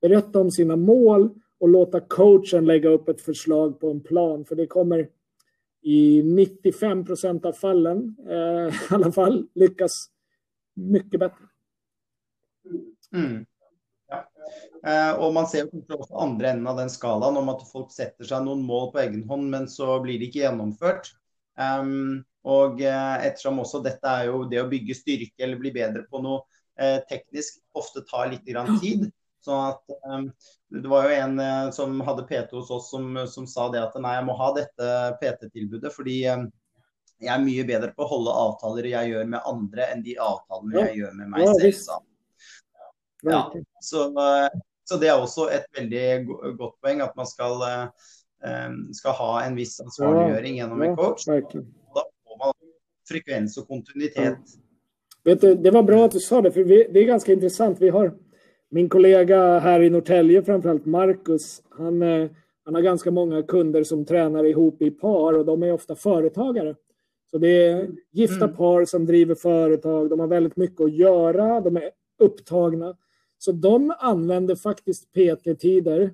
berätta 0.00 0.40
om 0.40 0.50
sina 0.50 0.76
mål 0.76 1.30
och 1.60 1.68
låta 1.68 2.00
coachen 2.00 2.64
lägga 2.64 2.88
upp 2.88 3.08
ett 3.08 3.20
förslag 3.20 3.80
på 3.80 3.90
en 3.90 4.00
plan. 4.00 4.44
För 4.44 4.56
det 4.56 4.66
kommer 4.66 5.08
i 5.82 6.22
95 6.22 7.04
procent 7.04 7.44
av 7.44 7.52
fallen 7.52 8.16
eh, 8.28 8.74
i 8.90 8.94
alla 8.94 9.12
fall 9.12 9.46
lyckas 9.54 10.06
mycket 10.74 11.20
bättre. 11.20 11.44
Mm. 13.12 13.46
Ja. 14.08 14.30
Eh, 14.90 15.32
man 15.32 15.46
ser 15.46 15.92
också 15.92 16.14
andra 16.14 16.50
änden 16.50 16.66
av 16.66 16.76
den 16.76 16.90
skalan 16.90 17.36
om 17.36 17.48
att 17.48 17.70
folk 17.72 17.92
sätter 17.92 18.24
sig 18.24 18.44
någon 18.44 18.62
mål 18.62 18.92
på 18.92 18.98
egen 18.98 19.28
hand 19.28 19.50
men 19.50 19.68
så 19.68 20.00
blir 20.00 20.18
det 20.18 20.24
inte 20.24 20.38
genomfört. 20.38 21.12
Um, 21.80 22.24
och 22.42 22.80
eh, 22.80 23.26
eftersom 23.26 23.58
också 23.58 23.80
detta 23.80 24.10
är 24.10 24.24
ju 24.24 24.44
det 24.44 24.58
att 24.58 24.70
bygga 24.70 24.94
styrka 24.94 25.44
eller 25.44 25.56
bli 25.56 25.72
bättre 25.72 26.02
på 26.02 26.22
något 26.22 26.46
eh, 26.80 26.98
tekniskt 26.98 27.62
ofta 27.72 28.00
tar 28.00 28.30
lite 28.30 28.50
grann 28.50 28.80
tid. 28.80 29.12
Sånn 29.46 29.70
at 29.70 29.96
um, 30.10 30.28
Det 30.74 30.90
var 30.90 31.06
jo 31.06 31.16
en 31.16 31.40
uh, 31.40 31.70
som 31.74 32.00
hadde 32.06 32.26
PT 32.28 32.54
hos 32.56 32.70
oss 32.74 32.90
som, 32.90 33.12
som, 33.30 33.46
sa 33.46 33.68
det 33.72 33.82
at 33.84 33.94
nei, 34.02 34.16
jeg 34.18 34.26
må 34.26 34.34
ha 34.38 34.50
dette 34.56 34.92
PT-tilbudet 35.22 35.92
fordi 35.94 36.18
um, 36.34 36.48
jeg 37.22 37.32
er 37.32 37.44
mye 37.44 37.64
bedre 37.68 37.94
på 37.96 38.04
å 38.04 38.10
holde 38.10 38.34
avtaler 38.36 38.90
jeg 38.90 39.12
gjør 39.14 39.30
med 39.32 39.46
andre, 39.48 39.86
enn 39.92 40.02
de 40.04 40.18
avtalene 40.20 40.82
jeg 40.90 40.98
gjør 40.98 41.14
med 41.16 41.30
meg 41.32 41.46
selv. 41.48 41.78
Sa. 41.78 42.00
Ja, 43.24 43.40
så, 43.80 44.10
uh, 44.18 44.50
så, 44.84 44.98
det 45.00 45.08
er 45.08 45.22
også 45.22 45.48
et 45.54 45.64
veldig 45.78 46.04
godt 46.58 46.76
poeng 46.84 47.00
at 47.06 47.16
man 47.16 47.30
skal, 47.30 47.64
uh, 47.64 48.76
skal 48.98 49.16
ha 49.22 49.30
en 49.46 49.56
viss 49.56 49.78
ansvarliggjøring 49.80 50.60
gjennom 50.60 50.84
en 50.84 50.98
coach 50.98 51.24
frekvens 53.08 53.58
och 53.58 53.68
kontinuitet. 53.68 54.38
Vet 55.24 55.40
du, 55.40 55.54
det 55.54 55.70
var 55.70 55.82
bra 55.82 56.04
att 56.04 56.12
du 56.12 56.20
sa 56.20 56.40
det, 56.40 56.52
för 56.52 56.64
vi, 56.64 56.86
det 56.92 57.00
är 57.00 57.04
ganska 57.04 57.32
intressant. 57.32 57.80
Vi 57.80 57.88
har 57.88 58.14
min 58.70 58.88
kollega 58.88 59.58
här 59.58 59.80
i 59.80 59.90
Norrtälje, 59.90 60.42
framförallt 60.42 60.86
Marcus, 60.86 61.62
han, 61.70 62.02
eh, 62.02 62.30
han 62.64 62.74
har 62.74 62.82
ganska 62.82 63.10
många 63.10 63.42
kunder 63.42 63.84
som 63.84 64.04
tränar 64.04 64.44
ihop 64.44 64.82
i 64.82 64.90
par 64.90 65.32
och 65.32 65.46
de 65.46 65.62
är 65.62 65.72
ofta 65.72 65.94
företagare. 65.94 66.74
Så 67.30 67.38
det 67.38 67.66
är 67.66 67.88
gifta 68.12 68.44
mm. 68.44 68.56
par 68.56 68.84
som 68.84 69.06
driver 69.06 69.34
företag, 69.34 70.10
de 70.10 70.20
har 70.20 70.26
väldigt 70.26 70.56
mycket 70.56 70.80
att 70.80 70.94
göra, 70.94 71.60
de 71.60 71.76
är 71.76 71.90
upptagna. 72.18 72.96
Så 73.38 73.52
de 73.52 73.94
använder 73.98 74.54
faktiskt 74.54 75.12
PT-tider 75.12 76.10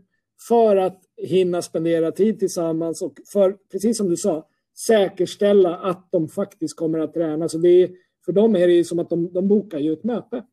för 0.49 0.77
att 0.77 1.01
hinna 1.17 1.63
spendera 1.63 2.13
tid 2.13 2.39
tillsammans 2.39 3.03
och 3.03 3.13
för, 3.33 3.57
precis 3.73 3.97
som 3.97 4.09
du 4.09 4.17
sa, 4.17 4.49
säkerställa 4.77 5.77
att 5.77 6.09
de 6.11 6.29
faktiskt 6.29 6.77
kommer 6.77 6.99
att 6.99 7.15
träna. 7.15 7.49
Så 7.49 7.59
det 7.59 7.69
är, 7.69 7.91
för 8.25 8.33
dem 8.33 8.57
är 8.57 8.69
det 8.69 8.85
som 8.85 8.99
att 8.99 9.11
de, 9.11 9.33
de 9.33 9.49
bokar 9.49 9.79
ju 9.79 9.93
ett 9.93 10.05
möte. 10.05 10.45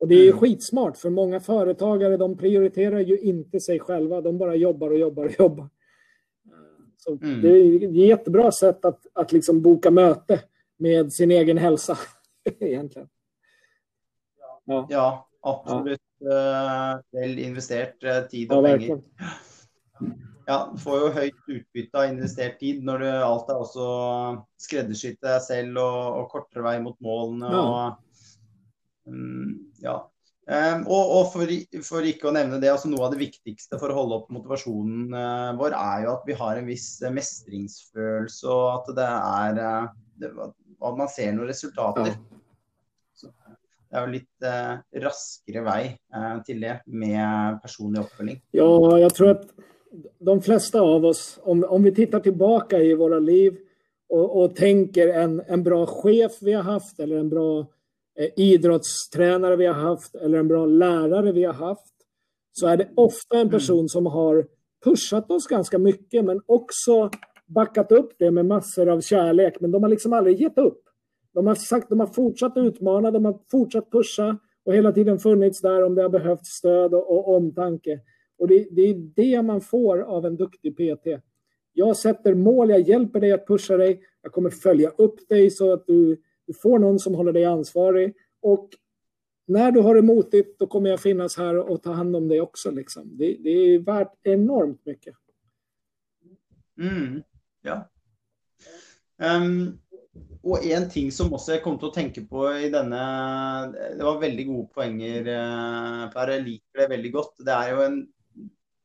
Och 0.00 0.08
det 0.08 0.14
är 0.14 0.28
mm. 0.28 0.38
skitsmart, 0.38 0.96
för 0.96 1.10
många 1.10 1.40
företagare 1.40 2.16
de 2.16 2.36
prioriterar 2.36 3.00
ju 3.00 3.18
inte 3.18 3.60
sig 3.60 3.80
själva. 3.80 4.20
De 4.20 4.38
bara 4.38 4.54
jobbar 4.54 4.90
och 4.90 4.98
jobbar 4.98 5.24
och 5.24 5.32
jobbar. 5.38 5.68
Så 6.96 7.12
mm. 7.12 7.42
Det 7.42 7.48
är 7.48 7.88
ett 7.88 7.94
jättebra 7.94 8.52
sätt 8.52 8.84
att, 8.84 9.06
att 9.12 9.32
liksom 9.32 9.62
boka 9.62 9.90
möte 9.90 10.40
med 10.76 11.12
sin 11.12 11.30
egen 11.30 11.58
hälsa. 11.58 11.98
egentligen. 12.60 13.08
Ja, 14.64 14.86
ja 14.90 15.28
absolut. 15.40 16.00
Ja. 16.18 17.02
Väl 17.12 17.38
investert 17.38 18.04
eh, 18.04 18.20
tid 18.20 18.52
och 18.52 18.58
ja, 18.68 18.78
pengar. 18.78 19.00
Ja, 20.46 20.70
du 20.72 20.80
får 20.82 20.98
jo 20.98 21.08
høyt 21.14 21.44
utbytte 21.46 21.98
av 21.98 22.08
investert 22.10 22.56
tid 22.60 22.80
når 22.84 23.04
du 23.04 23.08
alt 23.22 23.50
er 23.52 23.60
også 23.60 23.84
skreddersydd 24.58 25.20
deg 25.22 25.42
selv 25.44 25.78
og, 25.78 25.98
og, 26.16 26.24
kortere 26.32 26.64
vei 26.64 26.78
mot 26.82 26.96
målene. 26.98 27.50
Ja. 27.54 27.84
Um, 29.10 29.72
ja. 29.82 29.98
Um, 30.50 30.86
og, 30.88 31.12
og 31.14 31.26
for, 31.34 31.52
for, 31.86 32.06
ikke 32.06 32.30
å 32.30 32.34
nevne 32.34 32.58
det, 32.62 32.70
altså 32.72 32.88
Noe 32.90 33.04
av 33.06 33.12
det 33.14 33.20
viktigste 33.20 33.78
for 33.78 33.92
å 33.92 33.98
holde 34.00 34.16
opp 34.18 34.32
motivasjonen 34.34 35.12
uh, 35.14 35.52
vår, 35.58 35.76
er 35.76 36.06
jo 36.06 36.14
at 36.16 36.26
vi 36.26 36.36
har 36.40 36.58
en 36.58 36.66
viss 36.70 36.88
mestringsfølelse, 37.18 38.50
og 38.50 38.66
at 38.72 38.90
det 38.98 39.08
er 39.20 39.60
uh, 39.60 39.92
det, 40.22 40.32
At 40.80 40.98
man 40.98 41.12
ser 41.12 41.34
noen 41.36 41.50
resultater. 41.52 42.16
Så 43.14 43.30
det 43.30 43.98
er 43.98 44.06
jo 44.06 44.14
litt 44.14 44.46
raskere 45.02 45.62
vei 45.66 45.80
til 46.46 46.60
det 46.62 46.76
med 46.86 47.58
personlig 47.60 48.04
oppfølging. 48.04 48.38
Ja, 48.54 48.68
jeg 49.02 49.10
tror 49.16 49.32
at 49.34 49.50
de 50.24 50.36
flesta 50.40 50.80
av 50.80 51.04
oss, 51.04 51.24
om, 51.42 51.64
om 51.66 51.82
vi 51.82 51.92
tittar 51.94 52.22
tillbaka 52.24 52.78
i 52.78 52.94
våra 52.94 53.18
liv 53.18 53.58
och, 54.10 54.42
och 54.42 54.56
tänker 54.56 55.08
en, 55.08 55.42
en 55.46 55.62
bra 55.62 55.86
chef 55.86 56.32
vi 56.42 56.52
har 56.52 56.62
haft 56.62 57.00
eller 57.00 57.16
en 57.16 57.28
bra 57.28 57.60
eh, 57.60 57.66
idrottstränare 58.36 59.56
vi 59.56 59.66
har 59.66 59.74
haft 59.74 60.14
eller 60.14 60.38
en 60.38 60.48
bra 60.48 60.66
lärare 60.66 61.32
vi 61.32 61.44
har 61.44 61.52
haft 61.52 61.94
så 62.52 62.66
är 62.66 62.76
det 62.76 62.88
ofta 62.94 63.38
en 63.38 63.50
person 63.50 63.78
mm. 63.78 63.88
som 63.88 64.06
har 64.06 64.46
pushat 64.84 65.30
oss 65.30 65.46
ganska 65.46 65.78
mycket 65.78 66.24
men 66.24 66.40
också 66.46 67.10
backat 67.46 67.92
upp 67.92 68.12
det 68.18 68.30
med 68.30 68.46
massor 68.46 68.88
av 68.88 69.00
kärlek. 69.00 69.60
Men 69.60 69.70
de 69.70 69.82
har 69.82 69.90
liksom 69.90 70.12
aldrig 70.12 70.40
gett 70.40 70.58
upp. 70.58 70.82
De 71.34 71.46
har, 71.46 71.54
sagt, 71.54 71.88
de 71.88 72.00
har 72.00 72.06
fortsatt 72.06 72.56
utmana, 72.56 73.10
de 73.10 73.24
har 73.24 73.38
fortsatt 73.50 73.90
pusha 73.90 74.38
och 74.64 74.74
hela 74.74 74.92
tiden 74.92 75.18
funnits 75.18 75.60
där 75.60 75.82
om 75.82 75.94
det 75.94 76.02
har 76.02 76.08
behövts 76.08 76.48
stöd 76.48 76.94
och, 76.94 77.10
och 77.10 77.36
omtanke. 77.36 78.00
Och 78.38 78.48
det, 78.48 78.66
det, 78.70 78.82
är 78.82 78.94
det 78.94 79.42
man 79.42 79.60
får 79.60 79.98
av 79.98 80.26
en 80.26 80.36
duktig 80.36 80.76
PT. 80.76 81.06
Jag 81.72 81.96
sätter 81.96 82.34
mål, 82.34 82.70
jag 82.70 82.80
hjälper 82.80 83.20
dig 83.20 83.32
att 83.32 83.46
pusha 83.46 83.76
dig, 83.76 84.00
jag 84.22 84.32
kommer 84.32 84.50
följa 84.50 84.90
upp 84.90 85.28
dig 85.28 85.50
så 85.50 85.72
att 85.72 85.86
du, 85.86 86.20
du 86.50 86.54
får 86.54 86.78
någon 86.78 86.98
som 86.98 87.14
håller 87.14 87.32
dig 87.32 87.44
ansvarig. 87.44 88.14
Och 88.42 88.68
när 89.46 89.70
du 89.70 89.80
har 89.80 89.94
det 89.94 90.02
motigt, 90.02 90.58
då 90.58 90.66
kommer 90.66 90.90
jag 90.90 91.00
finnas 91.00 91.36
här 91.36 91.56
och 91.56 91.82
ta 91.82 91.92
hand 91.92 92.16
om 92.16 92.28
dig 92.28 92.40
också. 92.40 92.70
Liksom. 92.70 93.16
Det, 93.16 93.36
det 93.40 93.50
är 93.50 93.78
värt 93.78 94.12
enormt 94.22 94.86
mycket. 94.86 95.14
Mm, 96.80 97.22
ja. 97.62 97.88
Um, 99.22 99.78
og 100.42 100.64
en 100.64 100.88
ting 100.90 101.12
som 101.12 101.30
også 101.36 101.52
jeg 101.52 101.62
kom 101.62 101.76
til 101.78 101.90
å 101.90 101.94
tenke 101.94 102.22
på 102.24 102.46
i 102.56 102.70
denne 102.72 103.00
Det 103.76 104.00
var 104.00 104.22
veldig 104.22 104.46
gode 104.48 104.70
poenger, 104.74 105.28
eh, 105.28 106.04
Per. 106.14 106.32
Jeg 106.34 106.46
liker 106.46 106.82
det 106.82 106.88
veldig 106.96 107.12
godt. 107.12 107.34
Det 107.46 107.54
er 107.54 107.74
jo 107.74 107.84
en 107.84 108.00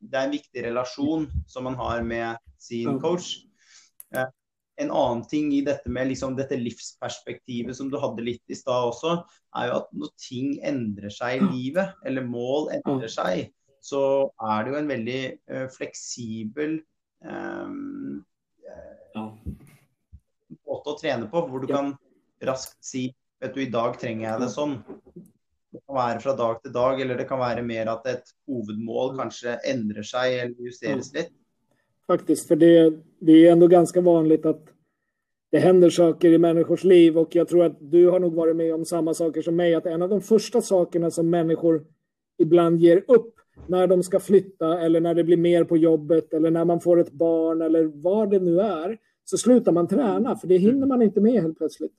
det 0.05 0.19
er 0.19 0.27
en 0.27 0.35
viktig 0.35 0.65
relasjon 0.67 1.25
som 1.49 1.65
man 1.65 1.79
har 1.79 2.03
med 2.05 2.37
sin 2.61 2.99
coach. 3.01 3.47
En 4.81 4.91
annen 4.91 5.23
ting 5.31 5.51
i 5.55 5.61
dette 5.65 5.91
med 5.91 6.09
liksom 6.09 6.35
dette 6.35 6.57
livsperspektivet 6.59 7.77
som 7.77 7.89
du 7.91 7.95
hadde 8.01 8.25
litt 8.25 8.43
i 8.51 8.57
stad 8.59 8.89
også, 8.91 9.17
er 9.55 9.69
jo 9.69 9.77
at 9.79 9.93
når 9.95 10.11
ting 10.19 10.55
endrer 10.67 11.13
seg 11.13 11.39
i 11.39 11.51
livet, 11.51 11.93
eller 12.05 12.27
mål 12.27 12.73
endrer 12.75 13.11
seg, 13.11 13.53
så 13.85 14.01
er 14.41 14.65
det 14.65 14.73
jo 14.73 14.79
en 14.79 14.89
veldig 14.89 15.19
uh, 15.53 15.67
fleksibel 15.71 16.79
um, 17.23 18.23
uh, 18.65 19.29
måte 20.65 20.91
å 20.91 20.97
trene 20.99 21.29
på, 21.31 21.45
hvor 21.47 21.63
du 21.63 21.69
kan 21.71 21.93
raskt 22.45 22.81
si 22.83 23.07
vet 23.41 23.55
du, 23.55 23.63
i 23.63 23.71
dag 23.71 23.97
trenger 23.99 24.29
jeg 24.29 24.43
det 24.43 24.51
sånn. 24.53 24.75
Det 25.75 25.81
kan 25.83 25.97
være 25.97 26.21
fra 26.23 26.35
dag 26.39 26.61
til 26.63 26.73
dag, 26.75 27.01
eller 27.03 27.19
det 27.19 27.27
kan 27.29 27.41
være 27.41 27.65
mer 27.65 27.91
at 27.91 28.07
et 28.09 28.31
hovedmål 28.49 29.15
kanskje 29.19 29.57
endrer 29.67 30.07
seg 30.07 30.37
eller 30.39 30.69
justeres 30.69 31.11
litt. 31.15 31.33
Faktiskt, 32.07 32.47
för 32.47 32.55
det, 32.55 32.93
det 33.19 33.47
är 33.47 33.51
ändå 33.51 33.67
ganska 33.67 34.01
vanligt 34.01 34.45
att 34.45 34.69
det 35.51 35.59
händer 35.59 35.89
saker 35.89 36.29
i 36.29 36.37
människors 36.37 36.83
liv 36.83 37.17
och 37.17 37.35
jag 37.35 37.47
tror 37.47 37.65
att 37.65 37.77
du 37.79 38.09
har 38.09 38.19
nog 38.19 38.33
varit 38.33 38.55
med 38.55 38.73
om 38.73 38.85
samma 38.85 39.13
saker 39.13 39.41
som 39.41 39.55
mig. 39.55 39.75
Att 39.75 39.85
en 39.85 40.01
av 40.01 40.09
de 40.09 40.21
första 40.21 40.61
sakerna 40.61 41.11
som 41.11 41.29
människor 41.29 41.85
ibland 42.37 42.79
ger 42.79 43.03
upp 43.07 43.33
när 43.67 43.87
de 43.87 44.03
ska 44.03 44.19
flytta 44.19 44.79
eller 44.79 44.99
när 44.99 45.13
det 45.13 45.23
blir 45.23 45.37
mer 45.37 45.63
på 45.63 45.77
jobbet 45.77 46.33
eller 46.33 46.51
när 46.51 46.65
man 46.65 46.79
får 46.79 46.99
ett 46.99 47.11
barn 47.11 47.61
eller 47.61 47.83
vad 47.83 48.31
det 48.31 48.39
nu 48.39 48.59
är 48.59 48.97
så 49.25 49.37
slutar 49.37 49.71
man 49.71 49.87
träna 49.87 50.35
för 50.35 50.47
det 50.47 50.57
hinner 50.57 50.87
man 50.87 51.01
inte 51.01 51.21
med 51.21 51.41
helt 51.41 51.57
plötsligt. 51.57 51.93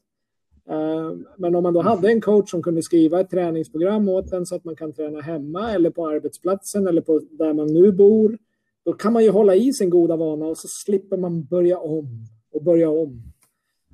Eh, 0.71 1.13
men 1.37 1.55
om 1.55 1.63
man 1.63 1.75
då 1.75 1.81
hade 1.81 2.09
en 2.09 2.21
coach 2.21 2.51
som 2.51 2.63
kunde 2.63 2.83
skriva 2.83 3.21
ett 3.21 3.31
träningsprogram 3.31 4.09
åt 4.09 4.33
en 4.33 4.47
så 4.47 4.55
att 4.55 4.65
man 4.65 4.77
kan 4.77 4.93
träna 4.93 5.21
hemma 5.21 5.73
eller 5.73 5.91
på 5.91 6.09
arbetsplatsen 6.09 6.87
eller 6.87 7.01
på 7.01 7.21
där 7.31 7.53
man 7.53 7.67
nu 7.67 7.93
bor. 7.93 8.39
Då 8.87 8.93
kan 8.93 9.13
man 9.13 9.25
ju 9.25 9.31
hålla 9.31 9.55
i 9.55 9.73
sin 9.73 9.91
goda 9.91 10.17
vana 10.17 10.47
och 10.47 10.59
så 10.59 10.69
slipper 10.69 11.17
man 11.17 11.45
börja 11.45 11.79
om 11.79 12.27
och 12.53 12.63
börja 12.63 12.91
om. 12.91 13.23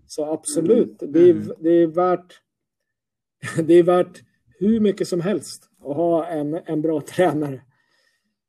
Så 0.07 0.25
absolut, 0.25 1.03
mm. 1.03 1.13
det, 1.13 1.21
är, 1.21 1.31
mm. 1.31 1.53
det 1.61 1.71
är 1.71 1.87
värt 1.87 2.41
det 3.67 3.75
är 3.75 3.83
värt 3.83 4.23
hur 4.59 4.81
mycket 4.81 5.09
som 5.09 5.21
helst 5.21 5.69
att 5.81 5.97
ha 5.97 6.27
en, 6.27 6.55
en 6.55 6.83
bra 6.83 7.01
tränare. 7.15 7.63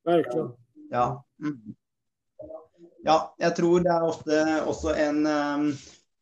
Verkligen. 0.06 0.52
Ja. 0.90 1.26
Mm. 1.40 1.76
Ja, 3.04 3.36
jag 3.38 3.56
tror 3.56 3.80
det 3.80 3.90
är 3.90 4.04
ofta 4.04 4.66
också 4.66 4.96
en 4.96 5.26
um 5.26 5.74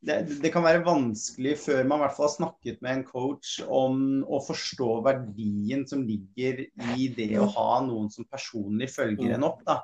det, 0.02 0.42
det, 0.42 0.50
kan 0.50 0.64
være 0.66 0.82
vanskelig 0.86 1.56
før 1.62 1.84
man 1.86 2.00
i 2.00 2.04
hvert 2.06 2.16
fall 2.16 2.26
har 2.26 2.34
snakket 2.34 2.80
med 2.82 2.96
en 2.96 3.04
coach 3.06 3.60
om 3.68 4.24
å 4.26 4.40
forstå 4.42 4.88
verdien 5.06 5.84
som 5.88 6.02
ligger 6.08 6.64
i 6.98 7.06
det 7.14 7.36
å 7.38 7.46
ha 7.54 7.84
noen 7.86 8.10
som 8.10 8.26
personlig 8.26 8.90
følger 8.96 9.36
en 9.36 9.46
opp. 9.46 9.62
Da. 9.68 9.78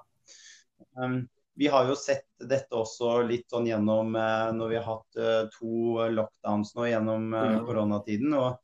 Um, 0.97 1.19
vi 1.57 1.69
har 1.73 1.88
jo 1.89 1.95
sett 1.97 2.27
dette 2.38 2.77
også 2.77 3.23
litt 3.25 3.47
sånn 3.49 3.69
gjennom 3.69 4.13
uh, 4.17 4.53
når 4.53 4.73
vi 4.73 4.77
har 4.77 4.88
hatt 4.88 5.19
uh, 5.19 5.43
to 5.53 6.07
lockdowns 6.13 6.73
nå 6.77 6.88
gjennom 6.91 7.29
uh, 7.33 7.60
koronatiden. 7.65 8.33
Og, 8.38 8.57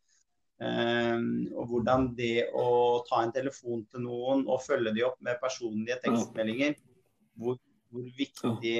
um, 0.62 1.30
og, 1.54 1.64
hvordan 1.72 2.10
det 2.18 2.50
å 2.54 2.68
ta 3.10 3.24
en 3.24 3.34
telefon 3.34 3.86
til 3.90 4.06
noen 4.06 4.46
og 4.46 4.62
følge 4.66 4.94
de 4.98 5.08
opp 5.08 5.18
med 5.26 5.42
personlige 5.42 6.02
tekstmeldinger, 6.06 6.78
hvor, 7.38 7.58
hvor 7.90 8.12
viktig 8.18 8.78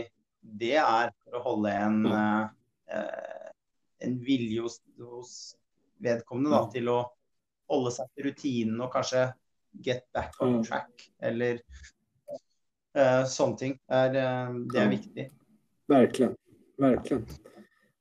det 0.64 0.76
er 0.78 1.14
for 1.24 1.40
å 1.40 1.46
holde 1.48 1.72
en 1.72 2.52
Eh, 2.94 3.50
en 3.98 4.20
vilje 4.20 4.62
hos, 4.62 4.82
hos 5.00 5.56
vedkommende 6.04 6.52
da, 6.52 6.66
til 6.74 6.90
å 6.92 6.98
holde 7.72 7.94
seg 7.96 8.10
til 8.12 8.28
rutinen 8.28 8.82
og 8.84 8.92
kanskje 8.94 9.30
get 9.86 10.04
back 10.14 10.36
on 10.44 10.60
track, 10.66 11.08
eller 11.24 11.62
sånne 13.30 13.58
ting. 13.58 13.78
Er, 13.90 14.18
uh, 14.18 14.58
det 14.74 14.82
er 14.82 14.90
viktig. 14.92 15.30
Verkligen. 15.90 16.36
Verkligen. 16.78 17.26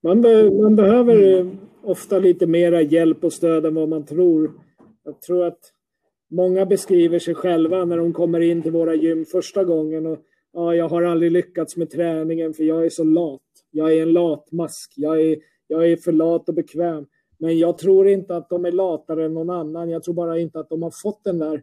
Man, 0.03 0.23
be 0.23 0.51
man 0.51 0.77
behöver 0.77 1.51
ofta 1.83 2.19
lite 2.19 2.47
mera 2.47 2.81
hjälp 2.83 3.25
och 3.25 3.33
stöd 3.33 3.67
än 3.67 3.75
vad 3.75 3.89
man 3.89 4.07
tror. 4.07 4.53
Jag 5.05 5.21
tror 5.21 5.47
att 5.47 5.61
många 6.31 6.67
beskriver 6.67 7.19
sig 7.19 7.35
själva 7.35 7.85
när 7.85 7.97
de 7.97 8.13
kommer 8.13 8.41
in 8.41 8.63
till 8.63 8.73
våra 8.73 8.95
gym 8.95 9.25
första 9.25 9.65
gången 9.65 10.07
och 10.07 10.19
ja, 10.53 10.75
jag 10.75 10.89
har 10.89 11.03
aldrig 11.03 11.33
lyckats 11.33 11.77
med 11.77 11.91
träningen 11.91 12.55
för 12.55 12.65
jag 12.65 12.87
är 12.87 12.91
så 12.91 13.05
lat. 13.05 13.41
Jag 13.71 13.93
är 13.93 14.03
en 14.03 14.13
latmask. 14.13 14.93
Jag 14.97 15.21
är, 15.21 15.37
jag 15.67 15.91
är 15.91 15.97
för 15.97 16.13
lat 16.13 16.49
och 16.49 16.55
bekväm. 16.55 17.07
Men 17.39 17.59
jag 17.59 17.79
tror 17.79 18.09
inte 18.09 18.37
att 18.37 18.49
de 18.49 18.65
är 18.65 18.73
latare 18.73 19.25
än 19.25 19.35
någon 19.35 19.51
annan. 19.51 19.91
Jag 19.91 20.03
tror 20.03 20.15
bara 20.15 20.39
inte 20.39 20.61
att 20.61 20.69
de 20.69 20.83
har 20.83 20.93
fått 21.03 21.25
den 21.25 21.39
där 21.39 21.63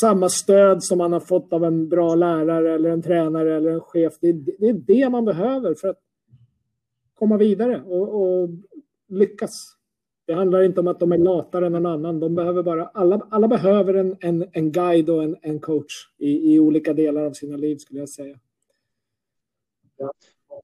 samma 0.00 0.28
stöd 0.28 0.84
som 0.84 0.98
man 0.98 1.12
har 1.12 1.20
fått 1.20 1.52
av 1.52 1.64
en 1.64 1.88
bra 1.88 2.14
lärare 2.14 2.74
eller 2.74 2.90
en 2.90 3.02
tränare 3.02 3.56
eller 3.56 3.70
en 3.70 3.80
chef. 3.80 4.14
Det 4.20 4.28
är 4.28 4.32
det, 4.32 4.68
är 4.68 4.72
det 4.72 5.08
man 5.08 5.24
behöver 5.24 5.74
för 5.74 5.88
att 5.88 5.98
komma 7.18 7.36
vidare 7.36 7.82
och, 7.82 8.22
och, 8.22 8.50
lyckas. 9.08 9.50
Det 10.26 10.34
handlar 10.34 10.62
inte 10.62 10.80
om 10.80 10.88
att 10.88 11.00
de 11.00 11.12
är 11.12 11.18
latare 11.18 11.66
än 11.66 11.72
någon 11.72 11.86
annan. 11.86 12.20
De 12.20 12.34
behöver 12.34 12.62
bara, 12.62 12.86
alla, 12.86 13.26
alla 13.30 13.48
behöver 13.48 13.94
en, 13.94 14.16
en, 14.20 14.48
en 14.52 14.72
guide 14.72 15.10
och 15.10 15.24
en, 15.24 15.36
en 15.42 15.60
coach 15.60 15.92
i, 16.18 16.54
i 16.54 16.60
olika 16.60 16.92
delar 16.92 17.24
av 17.24 17.32
sina 17.32 17.56
liv 17.56 17.76
skulle 17.76 18.00
jag 18.00 18.08
säga. 18.08 18.38
Ja, 19.96 20.12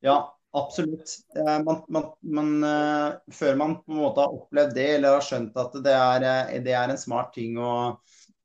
ja 0.00 0.38
absolut. 0.50 1.18
Eh, 1.36 1.62
man, 1.62 1.82
man, 1.88 2.04
man, 2.20 2.64
eh, 2.64 3.12
før 3.32 3.54
man 3.56 3.76
på 3.82 3.92
en 3.92 3.98
måte 3.98 4.20
har 4.20 4.34
opplevd 4.34 4.74
det, 4.74 4.88
eller 4.94 5.18
har 5.18 5.20
skjønt 5.20 5.56
at 5.56 5.76
det 5.84 5.92
är 5.92 6.26
eh, 6.30 6.62
det 6.64 6.72
er 6.72 6.88
en 6.88 6.98
smart 6.98 7.32
ting 7.34 7.58
å, 7.58 8.00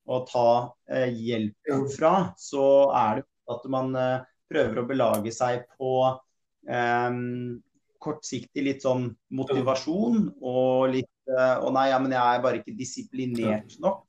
å 0.05 0.21
ta 0.29 0.49
uh, 0.69 1.09
hjelp 1.09 1.73
fra, 1.95 2.13
så 2.37 2.65
er 2.93 3.21
det 3.21 3.25
at 3.55 3.65
man 3.73 3.95
uh, 3.97 4.25
prøver 4.51 4.81
å 4.81 4.87
belage 4.89 5.33
seg 5.33 5.65
på 5.79 5.95
um, 6.69 7.57
kortsiktig 8.05 8.67
litt 8.67 8.85
sånn 8.85 9.09
motivasjon 9.33 10.29
og 10.41 10.93
litt 10.93 11.11
Å 11.25 11.71
nei, 11.73 11.87
ja, 11.89 11.97
men 11.97 12.11
jeg 12.13 12.21
er 12.21 12.41
bare 12.43 12.59
ikke 12.59 12.75
disiplinert 12.77 13.71
nok. 13.81 14.03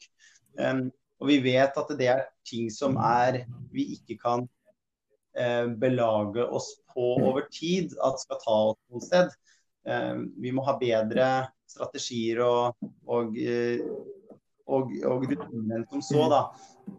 Um, 0.61 0.82
og 1.16 1.30
vi 1.30 1.38
vet 1.40 1.78
at 1.80 1.92
det 1.96 2.09
er 2.12 2.26
ting 2.44 2.68
som 2.72 2.98
er 3.00 3.44
vi 3.72 3.87
ikke 3.96 4.18
kan 4.20 4.44
eh, 5.38 5.66
belage 5.66 6.44
oss 6.44 6.74
på 6.94 7.14
over 7.16 7.46
tid 7.52 7.94
at 8.04 8.20
skal 8.20 8.40
ta 8.42 8.56
oss 8.72 8.80
noe 8.92 9.04
sted. 9.04 9.32
Eh, 9.88 10.16
vi 10.42 10.52
må 10.52 10.64
ha 10.66 10.76
bedre 10.80 11.30
strategier 11.70 12.42
og, 12.44 12.88
og, 13.09 13.37
eh, 13.40 13.80
og, 14.66 14.94
og 15.07 15.26
rutiner 15.26 15.81
enn 15.81 15.88
som 15.90 16.02
så. 16.02 16.29
da, 16.33 16.40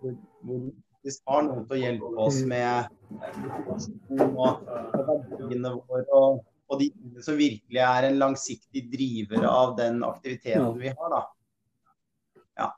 hvor, 0.01 0.67
faktisk 0.97 1.23
har 1.31 1.47
noen 1.47 1.65
til 1.67 1.77
å 1.77 1.81
hjelpe 1.81 2.13
oss 2.27 2.43
med 2.47 2.93
motivasjon 3.11 4.23
og, 4.27 4.69
verdiene 5.07 5.73
våre. 5.79 6.05
og 6.11 6.45
og 6.67 6.81
de 6.81 6.89
tingene 6.91 7.23
som 7.23 7.37
virkelig 7.39 7.79
er 7.79 8.09
en 8.09 8.17
langsiktig 8.19 8.81
driver 8.91 9.45
av 9.47 9.75
den 9.77 10.01
aktiviteten 10.03 10.79
vi 10.81 10.91
har. 10.91 11.13
da. 11.13 11.21
Ja. 12.59 12.71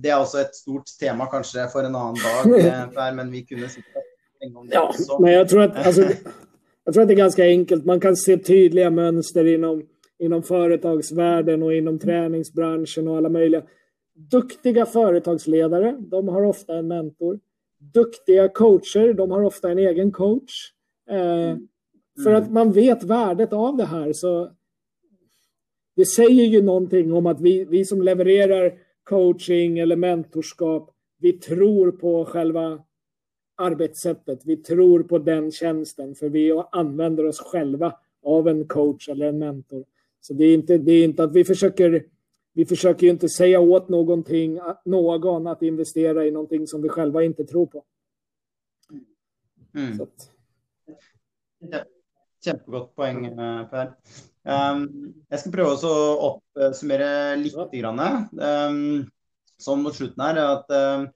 Det 0.00 0.10
er 0.10 0.16
også 0.16 0.40
et 0.40 0.56
stort 0.56 0.88
tema 1.00 1.26
kanskje 1.28 1.66
for 1.72 1.84
en 1.84 1.98
annen 1.98 2.16
dag, 2.16 2.94
Per, 2.96 3.12
men 3.18 3.32
vi 3.32 3.42
kunne 3.44 3.68
sikkert 3.68 4.08
lenge 4.40 4.56
om 4.56 4.68
det 4.68 4.74
Ja, 4.74 4.86
også. 4.88 5.18
men 5.20 5.32
jag 5.32 5.48
tror, 5.48 5.62
att, 5.62 5.86
alltså, 5.86 6.02
jag 6.84 6.94
tror 6.94 7.02
att 7.02 7.08
det 7.08 7.14
är 7.14 7.24
ganska 7.24 7.44
enkelt. 7.44 7.84
Man 7.84 8.00
kan 8.00 8.16
se 8.16 8.36
tydliga 8.36 8.90
mönster 8.90 9.54
inom, 9.54 9.82
inom 10.18 10.42
företagsvärlden 10.42 11.62
och 11.62 11.74
inom 11.74 11.98
träningsbranschen 11.98 13.08
och 13.08 13.16
alla 13.16 13.28
möjliga. 13.28 13.62
Duktiga 14.28 14.86
företagsledare, 14.86 15.96
de 16.00 16.28
har 16.28 16.42
ofta 16.42 16.74
en 16.74 16.88
mentor. 16.88 17.40
Duktiga 17.78 18.48
coacher, 18.48 19.12
de 19.12 19.30
har 19.30 19.42
ofta 19.42 19.70
en 19.70 19.78
egen 19.78 20.12
coach. 20.12 20.72
Eh, 21.10 21.56
För 22.24 22.34
att 22.34 22.52
man 22.52 22.72
vet 22.72 23.02
värdet 23.02 23.52
av 23.52 23.76
det 23.76 23.84
här. 23.84 24.12
Så 24.12 24.50
det 25.96 26.06
säger 26.06 26.44
ju 26.44 26.62
någonting 26.62 27.12
om 27.12 27.26
att 27.26 27.40
vi, 27.40 27.64
vi 27.64 27.84
som 27.84 28.02
levererar 28.02 28.72
coaching 29.04 29.78
eller 29.78 29.96
mentorskap, 29.96 30.90
vi 31.18 31.32
tror 31.32 31.92
på 31.92 32.24
själva 32.24 32.84
arbetssättet. 33.56 34.42
Vi 34.44 34.56
tror 34.56 35.02
på 35.02 35.18
den 35.18 35.50
tjänsten 35.50 36.14
för 36.14 36.28
vi 36.28 36.62
använder 36.72 37.26
oss 37.26 37.40
själva 37.40 37.92
av 38.22 38.48
en 38.48 38.68
coach 38.68 39.08
eller 39.08 39.26
en 39.26 39.38
mentor. 39.38 39.84
Så 40.20 40.34
det 40.34 40.44
är 40.44 40.54
inte, 40.54 40.78
det 40.78 40.92
är 40.92 41.04
inte 41.04 41.24
att 41.24 41.32
vi 41.32 41.44
försöker 41.44 42.04
vi 42.60 42.66
försöker 42.66 43.06
ju 43.06 43.10
inte 43.10 43.28
säga 43.28 43.60
åt 43.60 43.88
någonting, 43.88 44.60
någon 44.84 45.46
att 45.46 45.62
investera 45.62 46.26
i 46.26 46.30
någonting 46.30 46.66
som 46.66 46.82
vi 46.82 46.88
själva 46.88 47.22
inte 47.22 47.44
tror 47.44 47.66
på. 47.66 47.84
Mm. 49.74 49.96
Så 49.96 50.02
att, 50.02 50.30
Ja, 51.58 51.78
Kjempegodt 52.44 52.94
poeng, 52.96 53.24
eh, 53.26 53.68
Per. 53.70 53.88
Um, 54.44 54.84
jeg 55.28 55.40
skal 55.40 55.52
prøve 55.52 55.88
å 55.88 55.96
oppsummere 56.28 57.36
litt. 57.36 57.56
Grann, 57.72 58.00
um, 58.40 58.78
sånn 59.60 59.82
mot 59.84 59.96
slutten 59.96 60.24
her, 60.24 60.40
at 60.40 60.72
um, 60.72 61.08